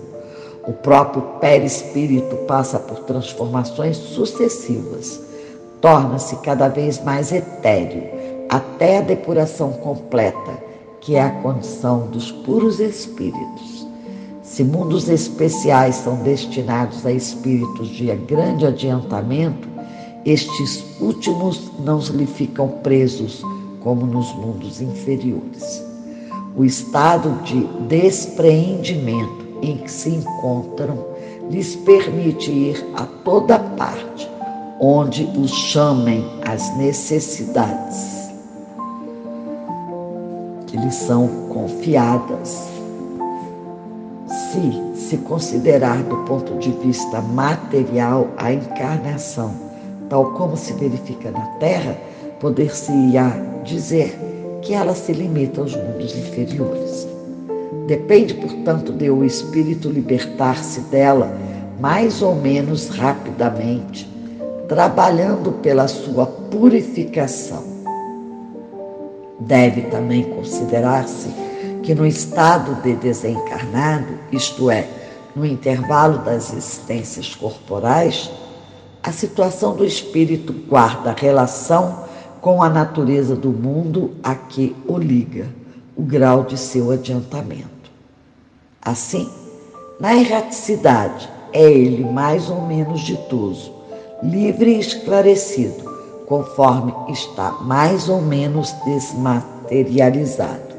O 0.66 0.72
próprio 0.72 1.22
perispírito 1.42 2.38
passa 2.48 2.80
por 2.80 3.00
transformações 3.00 3.98
sucessivas 3.98 5.28
torna-se 5.82 6.36
cada 6.38 6.68
vez 6.68 7.02
mais 7.04 7.32
etéreo, 7.32 8.04
até 8.50 8.98
a 8.98 9.02
depuração 9.02 9.72
completa, 9.74 10.64
que 11.00 11.16
é 11.16 11.22
a 11.22 11.30
condição 11.30 12.08
dos 12.08 12.32
puros 12.32 12.80
espíritos. 12.80 13.88
Se 14.42 14.64
mundos 14.64 15.08
especiais 15.08 15.96
são 15.96 16.16
destinados 16.18 17.06
a 17.06 17.12
espíritos 17.12 17.88
de 17.90 18.14
grande 18.16 18.66
adiantamento, 18.66 19.68
estes 20.26 20.84
últimos 21.00 21.72
não 21.80 22.00
lhe 22.00 22.26
ficam 22.26 22.68
presos 22.68 23.42
como 23.82 24.06
nos 24.06 24.34
mundos 24.36 24.82
inferiores. 24.82 25.86
O 26.58 26.66
estado 26.66 27.42
de 27.44 27.64
despreendimento 27.88 29.48
em 29.62 29.78
que 29.78 29.90
se 29.90 30.10
encontram 30.10 31.06
lhes 31.50 31.76
permite 31.78 32.52
ir 32.52 32.86
a 32.96 33.06
toda 33.24 33.58
parte 33.60 34.29
onde 34.80 35.30
os 35.38 35.52
chamem 35.52 36.26
as 36.46 36.76
necessidades 36.78 38.30
que 40.68 40.78
lhes 40.78 40.96
são 40.96 41.28
confiadas. 41.50 42.70
Se 44.28 44.90
se 44.96 45.18
considerar 45.18 46.04
do 46.04 46.18
ponto 46.26 46.56
de 46.60 46.72
vista 46.72 47.20
material 47.20 48.28
a 48.38 48.54
encarnação, 48.54 49.52
tal 50.08 50.34
como 50.34 50.56
se 50.56 50.72
verifica 50.74 51.32
na 51.32 51.46
Terra, 51.60 51.98
poder-se-ia 52.40 53.34
dizer 53.64 54.16
que 54.62 54.74
ela 54.74 54.94
se 54.94 55.12
limita 55.12 55.62
aos 55.62 55.76
mundos 55.76 56.16
inferiores. 56.16 57.08
Depende, 57.88 58.36
portanto, 58.36 58.92
de 58.94 59.10
o 59.10 59.26
espírito 59.26 59.90
libertar-se 59.90 60.82
dela 60.82 61.36
mais 61.80 62.22
ou 62.22 62.36
menos 62.36 62.90
rapidamente 62.90 64.08
trabalhando 64.70 65.52
pela 65.54 65.88
sua 65.88 66.28
purificação. 66.28 67.64
Deve 69.40 69.82
também 69.84 70.24
considerar-se 70.24 71.30
que 71.82 71.96
no 71.96 72.06
estado 72.06 72.76
de 72.84 72.96
desencarnado, 72.96 74.14
isto 74.32 74.70
é, 74.70 74.88
no 75.36 75.44
intervalo 75.44 76.20
das 76.20 76.54
existências 76.54 77.34
corporais, 77.34 78.30
a 79.02 79.12
situação 79.12 79.76
do 79.76 79.84
espírito 79.84 80.54
guarda 80.54 81.16
relação 81.18 82.04
com 82.40 82.62
a 82.62 82.70
natureza 82.70 83.36
do 83.36 83.50
mundo 83.50 84.12
a 84.22 84.36
que 84.36 84.76
o 84.88 84.98
liga, 84.98 85.48
o 85.96 86.04
grau 86.04 86.44
de 86.44 86.58
seu 86.58 86.92
adiantamento. 86.92 87.90
Assim, 88.82 89.30
na 90.00 90.16
erraticidade, 90.16 91.30
é 91.52 91.64
ele 91.72 92.06
mais 92.06 92.50
ou 92.50 92.62
menos 92.62 93.02
ditoso, 93.02 93.79
livre 94.24 94.76
e 94.76 94.80
esclarecido, 94.80 95.90
conforme 96.28 96.94
está 97.10 97.52
mais 97.62 98.10
ou 98.10 98.22
menos 98.22 98.72
desmaterializado. 98.86 100.70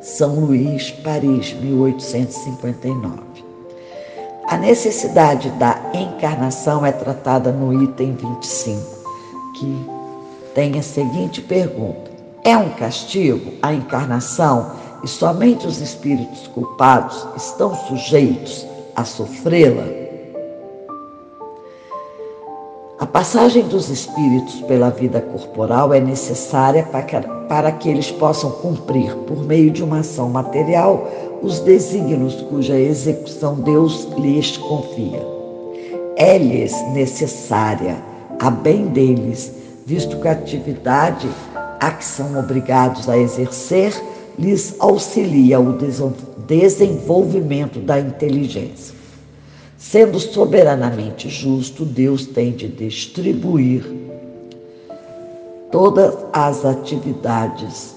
São 0.00 0.40
Luís, 0.40 0.90
Paris, 0.90 1.52
1859. 1.54 3.18
A 4.48 4.56
necessidade 4.56 5.50
da 5.50 5.78
encarnação 5.92 6.84
é 6.84 6.92
tratada 6.92 7.52
no 7.52 7.82
item 7.82 8.14
25, 8.14 8.80
que 9.54 9.86
tem 10.54 10.78
a 10.78 10.82
seguinte 10.82 11.42
pergunta: 11.42 12.10
É 12.44 12.56
um 12.56 12.70
castigo 12.70 13.52
a 13.60 13.72
encarnação 13.72 14.72
e 15.02 15.08
somente 15.08 15.66
os 15.66 15.80
espíritos 15.80 16.46
culpados 16.48 17.26
estão 17.36 17.74
sujeitos 17.74 18.66
a 18.96 19.04
sofrê-la? 19.04 20.07
A 22.98 23.06
passagem 23.06 23.62
dos 23.62 23.88
espíritos 23.90 24.60
pela 24.62 24.90
vida 24.90 25.20
corporal 25.20 25.94
é 25.94 26.00
necessária 26.00 26.82
para 27.48 27.70
que 27.70 27.88
eles 27.88 28.10
possam 28.10 28.50
cumprir, 28.50 29.14
por 29.18 29.40
meio 29.44 29.70
de 29.70 29.84
uma 29.84 30.00
ação 30.00 30.28
material, 30.28 31.08
os 31.40 31.60
desígnios 31.60 32.42
cuja 32.50 32.76
execução 32.76 33.54
Deus 33.54 34.08
lhes 34.18 34.56
confia. 34.56 35.24
É-lhes 36.16 36.74
necessária, 36.92 38.02
a 38.40 38.50
bem 38.50 38.86
deles, 38.88 39.52
visto 39.86 40.18
que 40.18 40.26
a 40.26 40.32
atividade 40.32 41.28
a 41.78 41.92
que 41.92 42.04
são 42.04 42.36
obrigados 42.36 43.08
a 43.08 43.16
exercer 43.16 43.94
lhes 44.36 44.74
auxilia 44.80 45.60
o 45.60 45.78
desenvolvimento 46.48 47.78
da 47.78 48.00
inteligência. 48.00 48.97
Sendo 49.78 50.18
soberanamente 50.18 51.28
justo, 51.28 51.84
Deus 51.84 52.26
tem 52.26 52.50
de 52.50 52.66
distribuir 52.66 53.86
todas 55.70 56.16
as 56.32 56.64
atividades 56.64 57.94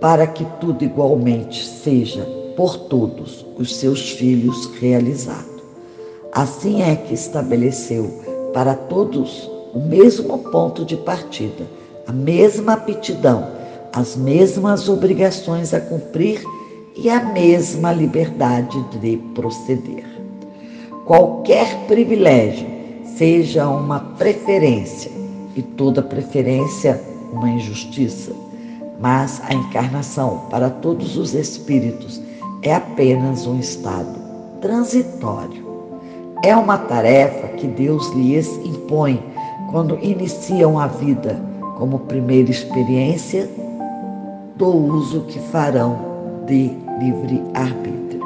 para 0.00 0.26
que 0.26 0.46
tudo 0.58 0.82
igualmente 0.82 1.62
seja 1.62 2.26
por 2.56 2.78
todos 2.88 3.44
os 3.58 3.76
seus 3.76 4.12
filhos 4.12 4.70
realizado. 4.80 5.62
Assim 6.32 6.80
é 6.80 6.96
que 6.96 7.12
estabeleceu 7.12 8.22
para 8.54 8.74
todos 8.74 9.50
o 9.74 9.78
mesmo 9.78 10.38
ponto 10.50 10.86
de 10.86 10.96
partida, 10.96 11.66
a 12.06 12.12
mesma 12.12 12.72
aptidão, 12.72 13.46
as 13.92 14.16
mesmas 14.16 14.88
obrigações 14.88 15.74
a 15.74 15.80
cumprir 15.80 16.42
e 16.96 17.10
a 17.10 17.22
mesma 17.22 17.92
liberdade 17.92 18.82
de 18.98 19.18
proceder. 19.34 20.04
Qualquer 21.04 21.86
privilégio, 21.86 22.66
seja 23.04 23.68
uma 23.68 24.00
preferência, 24.00 25.10
e 25.54 25.62
toda 25.62 26.02
preferência 26.02 27.00
uma 27.32 27.50
injustiça, 27.50 28.32
mas 28.98 29.42
a 29.48 29.54
encarnação 29.54 30.46
para 30.50 30.70
todos 30.70 31.16
os 31.16 31.34
espíritos 31.34 32.20
é 32.62 32.74
apenas 32.74 33.46
um 33.46 33.58
estado 33.58 34.18
transitório. 34.60 35.66
É 36.42 36.56
uma 36.56 36.78
tarefa 36.78 37.48
que 37.48 37.66
Deus 37.66 38.10
lhes 38.12 38.48
impõe 38.64 39.22
quando 39.70 39.98
iniciam 40.02 40.78
a 40.78 40.86
vida 40.86 41.40
como 41.76 42.00
primeira 42.00 42.50
experiência 42.50 43.48
do 44.56 44.68
uso 44.68 45.22
que 45.22 45.38
farão 45.38 46.05
de 46.46 46.76
livre-arbítrio. 47.00 48.20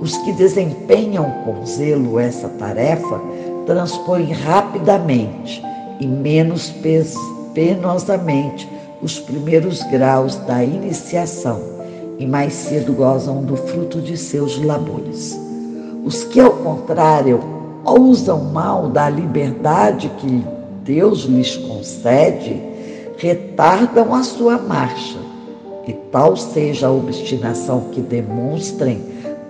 Os 0.00 0.16
que 0.18 0.32
desempenham 0.32 1.30
com 1.44 1.64
zelo 1.66 2.18
essa 2.18 2.48
tarefa 2.48 3.20
transpõem 3.66 4.32
rapidamente 4.32 5.62
e 6.00 6.06
menos 6.06 6.72
penosamente 7.54 8.68
os 9.02 9.18
primeiros 9.18 9.82
graus 9.84 10.36
da 10.36 10.62
iniciação 10.62 11.60
e 12.18 12.26
mais 12.26 12.52
cedo 12.52 12.92
gozam 12.92 13.44
do 13.44 13.56
fruto 13.56 14.00
de 14.00 14.16
seus 14.16 14.62
labores. 14.62 15.38
Os 16.04 16.24
que, 16.24 16.40
ao 16.40 16.52
contrário, 16.52 17.40
usam 17.84 18.44
mal 18.44 18.88
da 18.88 19.08
liberdade 19.08 20.10
que 20.18 20.44
Deus 20.84 21.24
lhes 21.24 21.56
concede, 21.56 22.60
retardam 23.18 24.14
a 24.14 24.22
sua 24.22 24.58
marcha 24.58 25.27
e 25.88 25.94
tal 26.12 26.36
seja 26.36 26.86
a 26.86 26.92
obstinação 26.92 27.88
que 27.92 28.02
demonstrem, 28.02 29.02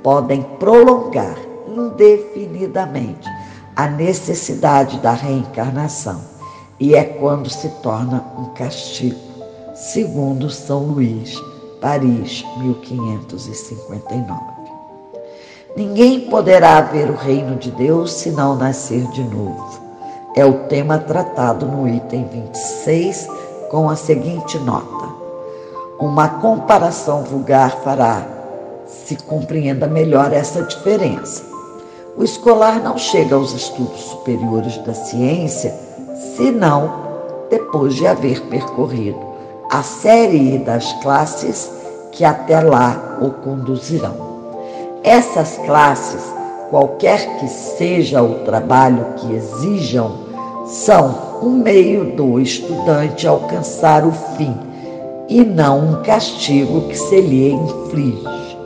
podem 0.05 0.43
prolongar 0.61 1.37
indefinidamente 1.67 3.29
a 3.75 3.89
necessidade 3.89 5.01
da 5.01 5.13
reencarnação, 5.13 6.21
e 6.79 6.95
é 6.95 7.03
quando 7.03 7.51
se 7.51 7.69
torna 7.83 8.25
um 8.39 8.45
castigo, 8.55 9.19
segundo 9.75 10.49
São 10.49 10.85
Luís, 10.85 11.35
Paris, 11.81 12.45
1559. 12.59 14.41
Ninguém 15.77 16.31
poderá 16.31 16.81
ver 16.81 17.11
o 17.11 17.17
reino 17.17 17.57
de 17.57 17.73
Deus 17.73 18.13
se 18.13 18.31
não 18.31 18.57
nascer 18.57 19.05
de 19.09 19.25
novo. 19.25 19.81
É 20.37 20.45
o 20.45 20.67
tema 20.67 20.99
tratado 20.99 21.67
no 21.67 21.89
item 21.89 22.29
26, 22.29 23.29
com 23.71 23.89
a 23.89 23.97
seguinte 23.97 24.59
nota: 24.59 25.18
Uma 26.01 26.29
comparação 26.29 27.25
vulgar 27.25 27.81
fará 27.83 28.25
se 28.87 29.17
compreenda 29.17 29.89
melhor 29.89 30.33
essa 30.33 30.63
diferença. 30.63 31.43
O 32.17 32.23
escolar 32.23 32.81
não 32.81 32.97
chega 32.97 33.35
aos 33.35 33.53
estudos 33.53 34.03
superiores 34.03 34.79
da 34.79 34.95
ciência 34.95 35.75
senão 36.37 36.93
depois 37.51 37.97
de 37.97 38.07
haver 38.07 38.41
percorrido 38.43 39.19
a 39.73 39.83
série 39.83 40.59
das 40.59 40.93
classes 41.03 41.69
que 42.13 42.25
até 42.25 42.61
lá 42.61 43.19
o 43.21 43.31
conduzirão. 43.31 44.15
Essas 45.03 45.59
classes, 45.67 46.23
qualquer 46.71 47.39
que 47.41 47.49
seja 47.49 48.23
o 48.23 48.45
trabalho 48.45 49.05
que 49.17 49.33
exijam, 49.33 50.17
são 50.65 51.41
um 51.43 51.51
meio 51.51 52.15
do 52.15 52.39
estudante 52.39 53.27
alcançar 53.27 54.07
o 54.07 54.13
fim 54.13 54.68
e 55.29 55.45
não 55.45 55.81
um 55.81 56.03
castigo 56.03 56.89
que 56.89 56.97
se 56.97 57.21
lhe 57.21 57.53
inflige. 57.53 58.59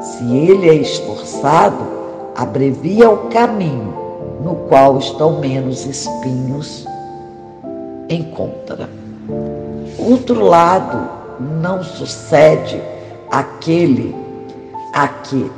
Se 0.00 0.36
ele 0.36 0.68
é 0.68 0.74
esforçado, 0.74 1.84
abrevia 2.36 3.10
o 3.10 3.28
caminho 3.28 3.94
no 4.42 4.54
qual 4.68 4.98
estão 4.98 5.40
menos 5.40 5.84
espinhos 5.84 6.86
encontra. 8.08 8.88
Outro 9.98 10.44
lado 10.44 11.08
não 11.60 11.82
sucede 11.82 12.80
aquele 13.30 14.14
a 14.94 15.08
que 15.08 15.50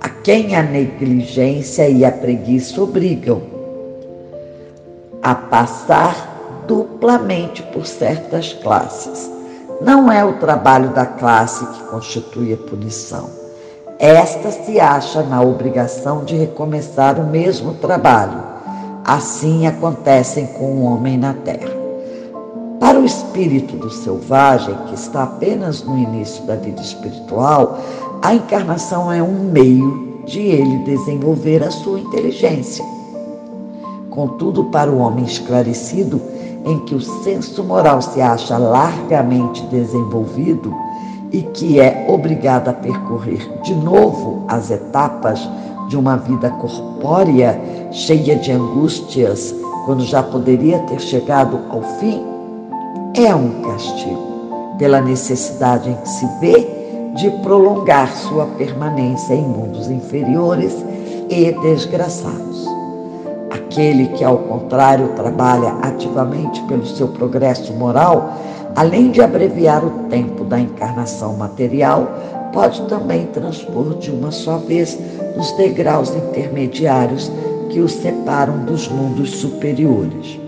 a 0.00 0.08
quem 0.08 0.54
a 0.54 0.62
negligência 0.62 1.88
e 1.88 2.04
a 2.04 2.12
preguiça 2.12 2.80
obrigam 2.80 3.42
a 5.22 5.34
passar 5.34 6.37
duplamente 6.68 7.62
por 7.62 7.86
certas 7.86 8.52
classes. 8.52 9.28
Não 9.80 10.12
é 10.12 10.22
o 10.24 10.34
trabalho 10.34 10.90
da 10.90 11.06
classe 11.06 11.64
que 11.64 11.84
constitui 11.84 12.52
a 12.52 12.56
punição. 12.56 13.30
Esta 13.98 14.50
se 14.50 14.78
acha 14.78 15.22
na 15.22 15.40
obrigação 15.40 16.24
de 16.24 16.36
recomeçar 16.36 17.18
o 17.18 17.26
mesmo 17.26 17.74
trabalho. 17.74 18.40
Assim 19.04 19.66
acontecem 19.66 20.46
com 20.46 20.66
o 20.66 20.82
homem 20.82 21.16
na 21.16 21.32
terra. 21.32 21.76
Para 22.78 23.00
o 23.00 23.04
espírito 23.04 23.76
do 23.76 23.90
selvagem, 23.90 24.76
que 24.88 24.94
está 24.94 25.22
apenas 25.24 25.82
no 25.82 25.98
início 25.98 26.44
da 26.44 26.54
vida 26.54 26.82
espiritual, 26.82 27.78
a 28.20 28.34
encarnação 28.34 29.10
é 29.10 29.22
um 29.22 29.50
meio 29.50 30.22
de 30.26 30.40
ele 30.40 30.78
desenvolver 30.84 31.62
a 31.62 31.70
sua 31.70 31.98
inteligência. 31.98 32.84
Contudo, 34.10 34.64
para 34.64 34.90
o 34.90 34.98
homem 34.98 35.24
esclarecido, 35.24 36.20
em 36.68 36.78
que 36.80 36.94
o 36.94 37.00
senso 37.00 37.64
moral 37.64 38.02
se 38.02 38.20
acha 38.20 38.58
largamente 38.58 39.62
desenvolvido 39.66 40.72
e 41.32 41.40
que 41.42 41.80
é 41.80 42.06
obrigado 42.08 42.68
a 42.68 42.72
percorrer 42.74 43.50
de 43.62 43.74
novo 43.74 44.44
as 44.48 44.70
etapas 44.70 45.48
de 45.88 45.96
uma 45.96 46.16
vida 46.16 46.50
corpórea 46.50 47.58
cheia 47.90 48.36
de 48.36 48.52
angústias, 48.52 49.54
quando 49.86 50.04
já 50.04 50.22
poderia 50.22 50.78
ter 50.80 51.00
chegado 51.00 51.58
ao 51.70 51.82
fim, 51.98 52.22
é 53.14 53.34
um 53.34 53.62
castigo 53.62 54.28
pela 54.78 55.00
necessidade 55.00 55.88
em 55.88 55.94
que 55.94 56.08
se 56.08 56.26
vê 56.40 56.78
de 57.16 57.30
prolongar 57.42 58.14
sua 58.14 58.44
permanência 58.58 59.34
em 59.34 59.42
mundos 59.42 59.88
inferiores 59.88 60.76
e 61.30 61.50
desgraçados. 61.62 62.77
Aquele 63.50 64.08
que, 64.08 64.24
ao 64.24 64.38
contrário, 64.38 65.08
trabalha 65.14 65.72
ativamente 65.82 66.60
pelo 66.62 66.86
seu 66.86 67.08
progresso 67.08 67.72
moral, 67.72 68.34
além 68.76 69.10
de 69.10 69.22
abreviar 69.22 69.84
o 69.84 70.08
tempo 70.08 70.44
da 70.44 70.60
encarnação 70.60 71.36
material, 71.36 72.08
pode 72.52 72.82
também 72.82 73.26
transpor 73.26 73.96
de 73.98 74.10
uma 74.10 74.30
só 74.30 74.58
vez 74.58 74.98
os 75.36 75.52
degraus 75.52 76.14
intermediários 76.14 77.30
que 77.70 77.80
os 77.80 77.92
separam 77.92 78.64
dos 78.64 78.88
mundos 78.88 79.30
superiores. 79.30 80.38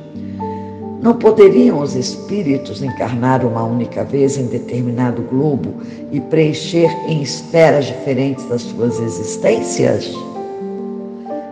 Não 1.02 1.14
poderiam 1.14 1.80
os 1.80 1.94
espíritos 1.94 2.82
encarnar 2.82 3.44
uma 3.44 3.64
única 3.64 4.04
vez 4.04 4.36
em 4.36 4.46
determinado 4.46 5.22
globo 5.22 5.72
e 6.12 6.20
preencher 6.20 6.90
em 7.08 7.22
esferas 7.22 7.86
diferentes 7.86 8.50
as 8.50 8.62
suas 8.62 9.00
existências? 9.00 10.12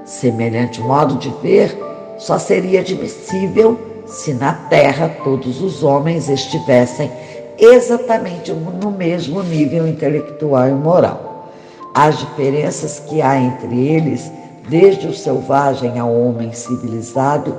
Semelhante 0.09 0.81
modo 0.81 1.17
de 1.17 1.29
ver 1.43 1.79
só 2.17 2.39
seria 2.39 2.81
admissível 2.81 3.79
se 4.07 4.33
na 4.33 4.55
Terra 4.55 5.15
todos 5.23 5.61
os 5.61 5.83
homens 5.83 6.31
estivessem 6.31 7.11
exatamente 7.59 8.51
no 8.51 8.91
mesmo 8.91 9.43
nível 9.43 9.87
intelectual 9.87 10.67
e 10.67 10.73
moral. 10.73 11.51
As 11.95 12.19
diferenças 12.19 13.01
que 13.01 13.21
há 13.21 13.39
entre 13.39 13.87
eles, 13.87 14.33
desde 14.71 15.07
o 15.07 15.15
selvagem 15.15 15.99
ao 15.99 16.11
homem 16.11 16.55
civilizado, 16.55 17.55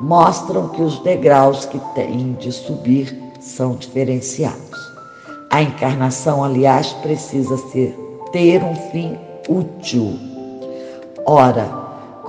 mostram 0.00 0.70
que 0.70 0.80
os 0.80 0.98
degraus 1.00 1.66
que 1.66 1.78
têm 1.94 2.32
de 2.32 2.50
subir 2.50 3.14
são 3.40 3.74
diferenciados. 3.74 4.80
A 5.50 5.60
encarnação, 5.60 6.42
aliás, 6.42 6.94
precisa 6.94 7.58
ser, 7.70 7.94
ter 8.32 8.64
um 8.64 8.74
fim 8.90 9.18
útil. 9.46 10.18
Ora, 11.26 11.79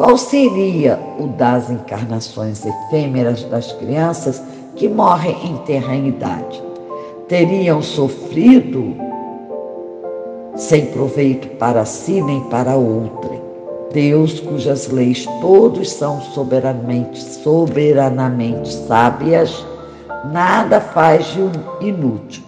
qual 0.01 0.17
seria 0.17 0.99
o 1.19 1.27
das 1.27 1.69
encarnações 1.69 2.65
efêmeras 2.65 3.43
das 3.43 3.71
crianças 3.73 4.41
que 4.75 4.89
morrem 4.89 5.37
em 5.45 5.57
terra 5.57 5.95
em 5.95 6.07
idade? 6.07 6.59
Teriam 7.27 7.83
sofrido 7.83 8.95
sem 10.55 10.87
proveito 10.87 11.49
para 11.57 11.85
si 11.85 12.19
nem 12.19 12.41
para 12.45 12.75
outrem 12.75 13.39
Deus, 13.93 14.39
cujas 14.39 14.87
leis 14.87 15.27
todos 15.39 15.91
são 15.91 16.19
soberanamente, 16.33 17.21
soberanamente 17.21 18.73
sábias, 18.73 19.63
nada 20.33 20.81
faz 20.81 21.27
de 21.27 21.87
inútil. 21.87 22.43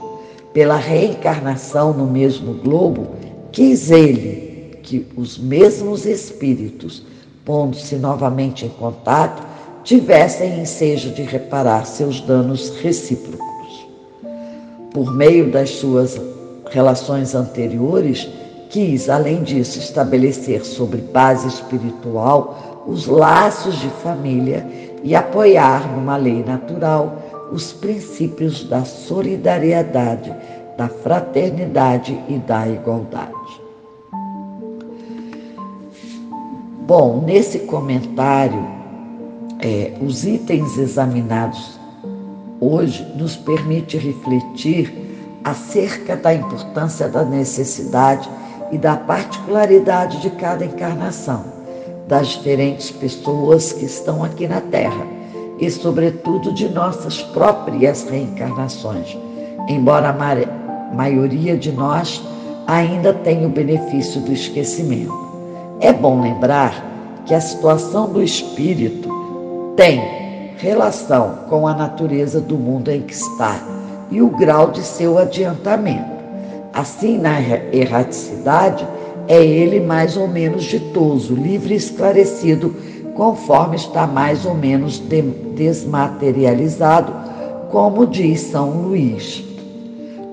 Pela 0.53 0.77
reencarnação 0.77 1.93
no 1.93 2.07
mesmo 2.07 2.55
globo, 2.55 3.09
quis 3.51 3.91
ele 3.91 4.79
que 4.81 5.05
os 5.15 5.37
mesmos 5.37 6.07
espíritos, 6.07 7.12
pondo-se 7.45 7.95
novamente 7.95 8.65
em 8.65 8.69
contato, 8.69 9.43
tivessem 9.84 10.62
ensejo 10.62 11.12
de 11.12 11.23
reparar 11.23 11.86
seus 11.86 12.21
danos 12.21 12.69
recíprocos. 12.82 13.88
Por 14.93 15.13
meio 15.13 15.51
das 15.51 15.71
suas 15.71 16.19
relações 16.71 17.36
anteriores, 17.36 18.29
Quis, 18.73 19.08
além 19.08 19.43
disso, 19.43 19.77
estabelecer 19.77 20.65
sobre 20.65 20.99
base 20.99 21.47
espiritual 21.47 22.84
os 22.88 23.06
laços 23.06 23.75
de 23.75 23.88
família 23.88 24.67
e 25.03 25.15
apoiar 25.15 25.95
numa 25.95 26.17
lei 26.17 26.43
natural 26.43 27.15
os 27.51 27.71
princípios 27.71 28.63
da 28.63 28.84
solidariedade, 28.84 30.36
da 30.75 30.88
fraternidade 30.88 32.19
e 32.27 32.39
da 32.39 32.67
igualdade. 32.67 33.62
Bom, 36.95 37.23
nesse 37.25 37.58
comentário, 37.58 38.67
é, 39.60 39.93
os 39.99 40.23
itens 40.23 40.77
examinados 40.77 41.79
hoje 42.62 43.03
nos 43.15 43.36
permite 43.36 43.97
refletir 43.97 44.93
acerca 45.43 46.15
da 46.15 46.36
importância 46.36 47.10
da 47.10 47.25
necessidade 47.25 48.29
e 48.71 48.77
da 48.77 48.95
particularidade 48.95 50.21
de 50.21 50.29
cada 50.29 50.65
encarnação, 50.65 51.43
das 52.08 52.27
diferentes 52.27 52.91
pessoas 52.91 53.73
que 53.73 53.86
estão 53.86 54.23
aqui 54.23 54.47
na 54.47 54.62
Terra 54.62 55.08
e, 55.58 55.71
sobretudo, 55.71 56.53
de 56.53 56.69
nossas 56.69 57.23
próprias 57.23 58.08
reencarnações, 58.08 59.17
embora 59.67 60.10
a 60.10 60.93
maioria 60.93 61.58
de 61.58 61.71
nós 61.71 62.21
ainda 62.67 63.15
tenha 63.15 63.47
o 63.47 63.51
benefício 63.51 64.21
do 64.21 64.32
esquecimento. 64.32 65.32
É 65.79 65.91
bom 65.91 66.21
lembrar 66.21 67.23
que 67.25 67.33
a 67.33 67.41
situação 67.41 68.09
do 68.09 68.21
espírito 68.21 69.09
tem 69.75 70.01
relação 70.57 71.39
com 71.49 71.67
a 71.67 71.73
natureza 71.73 72.39
do 72.39 72.57
mundo 72.57 72.89
em 72.89 73.01
que 73.01 73.13
está 73.13 73.59
e 74.12 74.21
o 74.21 74.29
grau 74.29 74.71
de 74.71 74.81
seu 74.81 75.17
adiantamento. 75.17 76.13
Assim, 76.73 77.17
na 77.17 77.39
erraticidade, 77.41 78.88
é 79.27 79.43
ele 79.43 79.79
mais 79.79 80.17
ou 80.17 80.27
menos 80.27 80.63
ditoso, 80.63 81.33
livre 81.33 81.73
e 81.73 81.77
esclarecido, 81.77 82.75
conforme 83.15 83.75
está 83.75 84.07
mais 84.07 84.45
ou 84.45 84.55
menos 84.55 84.99
de 84.99 85.21
desmaterializado, 85.21 87.13
como 87.71 88.05
diz 88.05 88.41
São 88.41 88.69
Luís. 88.69 89.43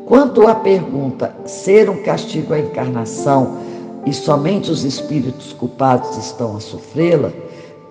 Quanto 0.06 0.46
à 0.46 0.54
pergunta 0.54 1.34
ser 1.44 1.88
um 1.88 2.02
castigo 2.02 2.52
à 2.52 2.58
encarnação 2.58 3.58
e 4.06 4.12
somente 4.12 4.70
os 4.70 4.84
espíritos 4.84 5.52
culpados 5.52 6.16
estão 6.16 6.56
a 6.56 6.60
sofrê-la, 6.60 7.32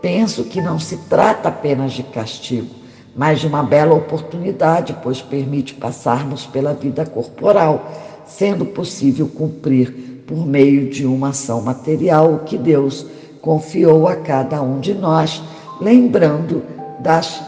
penso 0.01 0.43
que 0.43 0.61
não 0.61 0.79
se 0.79 0.97
trata 1.09 1.49
apenas 1.49 1.93
de 1.93 2.03
castigo, 2.03 2.73
mas 3.15 3.39
de 3.39 3.47
uma 3.47 3.63
bela 3.63 3.93
oportunidade, 3.93 4.95
pois 5.03 5.21
permite 5.21 5.73
passarmos 5.73 6.45
pela 6.45 6.73
vida 6.73 7.05
corporal, 7.05 7.91
sendo 8.25 8.65
possível 8.65 9.27
cumprir 9.27 10.23
por 10.25 10.45
meio 10.45 10.89
de 10.89 11.05
uma 11.05 11.29
ação 11.29 11.61
material 11.61 12.33
o 12.33 12.39
que 12.39 12.57
Deus 12.57 13.05
confiou 13.41 14.07
a 14.07 14.15
cada 14.15 14.61
um 14.61 14.79
de 14.79 14.93
nós, 14.93 15.41
lembrando 15.81 16.63
das 16.99 17.41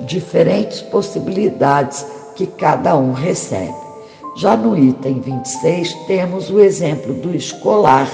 diferentes 0.00 0.82
possibilidades 0.82 2.06
que 2.36 2.46
cada 2.46 2.96
um 2.96 3.12
recebe. 3.12 3.87
Já 4.38 4.56
no 4.56 4.78
item 4.78 5.18
26, 5.18 5.94
temos 6.06 6.48
o 6.48 6.60
exemplo 6.60 7.12
do 7.12 7.34
escolar, 7.34 8.08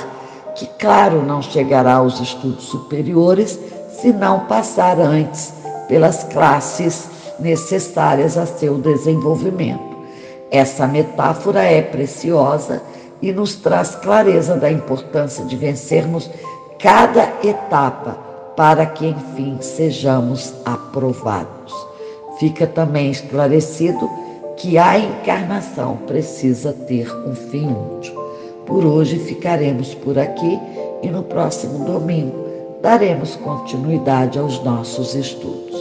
que, 0.54 0.66
claro, 0.78 1.22
não 1.22 1.42
chegará 1.42 1.96
aos 1.96 2.18
estudos 2.18 2.64
superiores 2.64 3.60
se 4.00 4.10
não 4.10 4.46
passar 4.46 4.98
antes 4.98 5.52
pelas 5.86 6.24
classes 6.24 7.10
necessárias 7.38 8.38
a 8.38 8.46
seu 8.46 8.78
desenvolvimento. 8.78 9.98
Essa 10.50 10.86
metáfora 10.86 11.62
é 11.62 11.82
preciosa 11.82 12.82
e 13.20 13.30
nos 13.30 13.56
traz 13.56 13.94
clareza 13.94 14.56
da 14.56 14.72
importância 14.72 15.44
de 15.44 15.56
vencermos 15.56 16.30
cada 16.78 17.34
etapa 17.46 18.16
para 18.56 18.86
que, 18.86 19.08
enfim, 19.08 19.58
sejamos 19.60 20.54
aprovados. 20.64 21.74
Fica 22.38 22.66
também 22.66 23.10
esclarecido 23.10 24.23
que 24.56 24.78
a 24.78 24.98
encarnação 24.98 25.96
precisa 26.06 26.72
ter 26.72 27.10
um 27.26 27.34
fim 27.34 27.70
útil. 27.70 28.14
Por 28.66 28.84
hoje 28.84 29.18
ficaremos 29.18 29.94
por 29.94 30.18
aqui 30.18 30.58
e 31.02 31.08
no 31.08 31.22
próximo 31.22 31.84
domingo 31.84 32.44
daremos 32.80 33.36
continuidade 33.36 34.38
aos 34.38 34.62
nossos 34.62 35.14
estudos. 35.14 35.74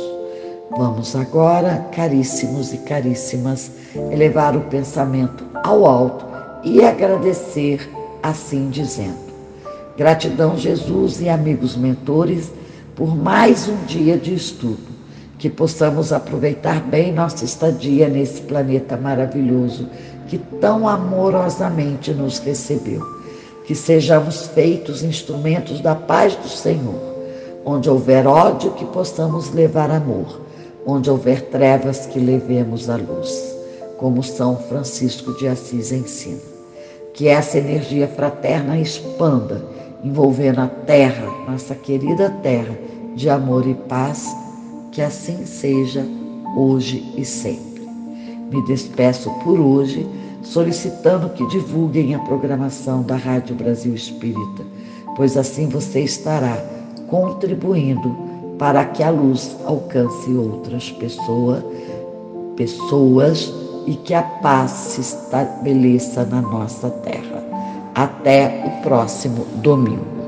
Vamos 0.72 1.16
agora, 1.16 1.86
caríssimos 1.92 2.74
e 2.74 2.78
caríssimas, 2.80 3.72
elevar 4.12 4.58
o 4.58 4.62
pensamento 4.62 5.46
ao 5.64 5.86
alto 5.86 6.26
e 6.64 6.84
agradecer, 6.84 7.90
assim 8.24 8.70
dizendo: 8.70 9.34
Gratidão, 9.96 10.58
Jesus 10.58 11.22
e 11.22 11.30
amigos 11.30 11.76
mentores, 11.76 12.52
por 12.96 13.16
mais 13.16 13.68
um 13.68 13.86
dia 13.86 14.18
de 14.18 14.34
estudo 14.34 14.94
que 15.44 15.50
possamos 15.50 16.14
aproveitar 16.14 16.80
bem 16.80 17.12
nossa 17.12 17.44
estadia 17.44 18.08
nesse 18.08 18.40
planeta 18.44 18.96
maravilhoso 18.96 19.90
que 20.26 20.38
tão 20.38 20.88
amorosamente 20.88 22.14
nos 22.14 22.40
recebeu. 22.40 23.06
Que 23.66 23.76
sejamos 23.76 24.48
feitos 24.48 25.04
instrumentos 25.04 25.82
da 25.82 25.96
paz 25.96 26.34
do 26.38 26.48
Senhor. 26.48 26.96
Onde 27.66 27.90
houver 27.90 28.26
ódio, 28.26 28.72
que 28.72 28.86
possamos 28.86 29.52
levar 29.54 29.92
amor. 29.92 30.40
Onde 30.86 31.10
houver 31.10 31.42
trevas, 31.50 32.06
que 32.06 32.20
levemos 32.20 32.90
a 32.90 32.96
luz. 32.96 33.54
Como 33.98 34.24
São 34.24 34.56
Francisco 34.56 35.34
de 35.34 35.50
Assis 35.50 35.92
ensina. 35.92 36.40
Que 37.14 37.28
essa 37.28 37.58
energia 37.58 38.08
fraterna 38.08 38.80
expanda, 38.80 39.62
envolvendo 40.06 40.62
a 40.62 40.68
terra, 40.68 41.30
nossa 41.46 41.76
querida 41.76 42.30
terra, 42.42 42.78
de 43.14 43.30
amor 43.30 43.68
e 43.68 43.74
paz 43.74 44.34
que 44.94 45.02
assim 45.02 45.46
seja 45.46 46.06
hoje 46.56 47.04
e 47.18 47.26
sempre. 47.26 47.84
Me 48.52 48.62
despeço 48.68 49.30
por 49.44 49.60
hoje, 49.60 50.08
solicitando 50.44 51.30
que 51.30 51.46
divulguem 51.48 52.14
a 52.14 52.20
programação 52.20 53.02
da 53.02 53.16
Rádio 53.16 53.56
Brasil 53.56 53.96
Espírita, 53.96 54.64
pois 55.16 55.36
assim 55.36 55.68
você 55.68 56.02
estará 56.02 56.58
contribuindo 57.08 58.16
para 58.60 58.86
que 58.86 59.02
a 59.02 59.10
luz 59.10 59.56
alcance 59.66 60.32
outras 60.32 60.92
pessoas, 60.92 61.64
pessoas 62.56 63.52
e 63.88 63.96
que 63.96 64.14
a 64.14 64.22
paz 64.22 64.72
se 64.72 65.02
estabeleça 65.02 66.24
na 66.24 66.42
nossa 66.42 66.90
terra. 66.90 67.44
Até 67.96 68.64
o 68.66 68.84
próximo 68.84 69.46
domingo. 69.56 70.23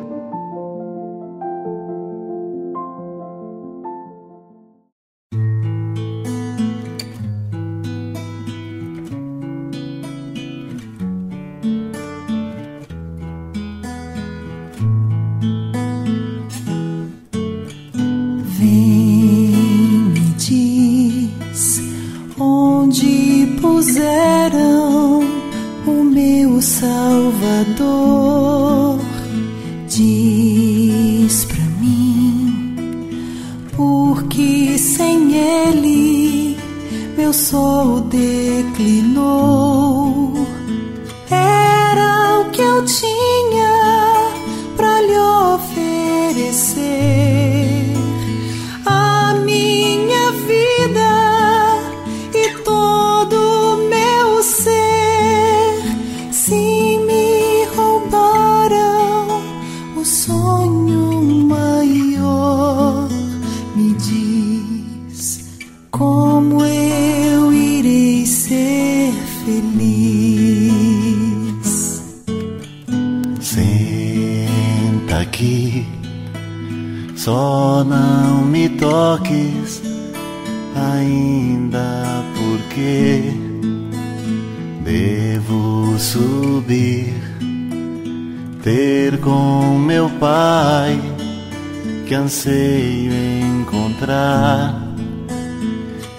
Anseio 92.36 93.14
encontrar. 93.62 94.76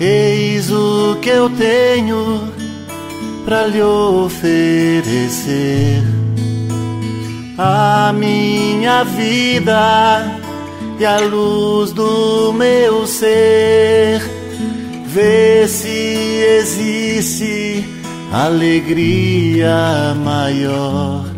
Eis 0.00 0.70
o 0.70 1.18
que 1.20 1.28
eu 1.28 1.50
tenho 1.50 2.50
para 3.44 3.66
lhe 3.66 3.82
oferecer. 3.82 5.12
A 7.58 8.14
minha 8.14 9.04
vida 9.04 10.40
e 10.98 11.04
a 11.04 11.18
luz 11.18 11.92
do 11.92 12.50
meu 12.54 13.06
ser. 13.06 14.22
Vê 15.06 15.68
se 15.68 15.88
existe 16.60 17.84
alegria 18.32 20.14
maior 20.22 21.36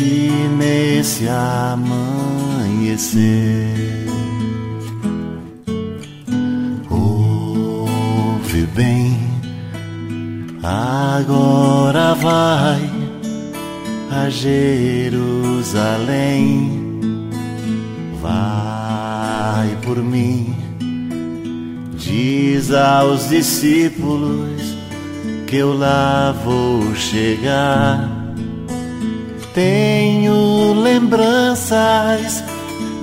ver-te 0.00 0.48
nesse 0.56 1.28
amanhecer. 1.28 2.06
Ouve 6.88 8.66
bem, 8.74 9.18
agora 10.62 12.14
vai 12.14 12.80
a 14.10 14.30
Jerusalém. 14.30 15.20
Vai 18.20 19.76
por 19.82 19.96
mim, 19.98 20.54
diz 21.96 22.70
aos 22.72 23.28
discípulos 23.28 24.60
que 25.46 25.56
eu 25.56 25.76
lá 25.76 26.32
vou 26.44 26.94
chegar 26.94 28.09
tenho 29.60 30.72
lembranças 30.72 32.42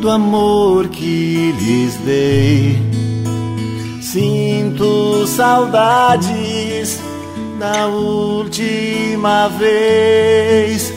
do 0.02 0.10
amor 0.10 0.88
que 0.88 1.54
lhes 1.60 1.96
dei. 1.98 2.82
Sinto 4.02 5.28
saudades 5.28 7.00
da 7.60 7.86
última 7.86 9.50
vez, 9.50 10.92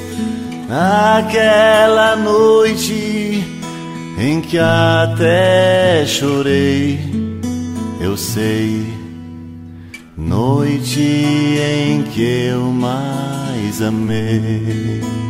naquela 0.66 2.16
noite 2.16 3.44
em 4.18 4.40
que 4.40 4.58
até 4.58 6.06
chorei, 6.06 6.98
eu 8.00 8.16
sei, 8.16 8.86
noite 10.16 11.02
em 11.02 12.02
que 12.04 12.48
eu 12.48 12.62
mais 12.62 13.82
amei. 13.82 15.29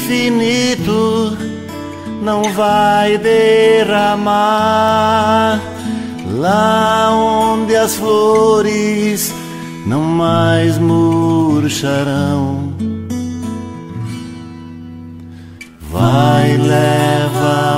infinito 0.11 1.37
não 2.21 2.43
vai 2.53 3.17
derramar, 3.17 4.29
lá 6.35 7.09
onde 7.13 7.73
as 7.77 7.95
flores 7.95 9.33
não 9.87 10.01
mais 10.01 10.77
murcharão. 10.77 12.73
Vai, 15.89 16.57
leva 16.57 17.77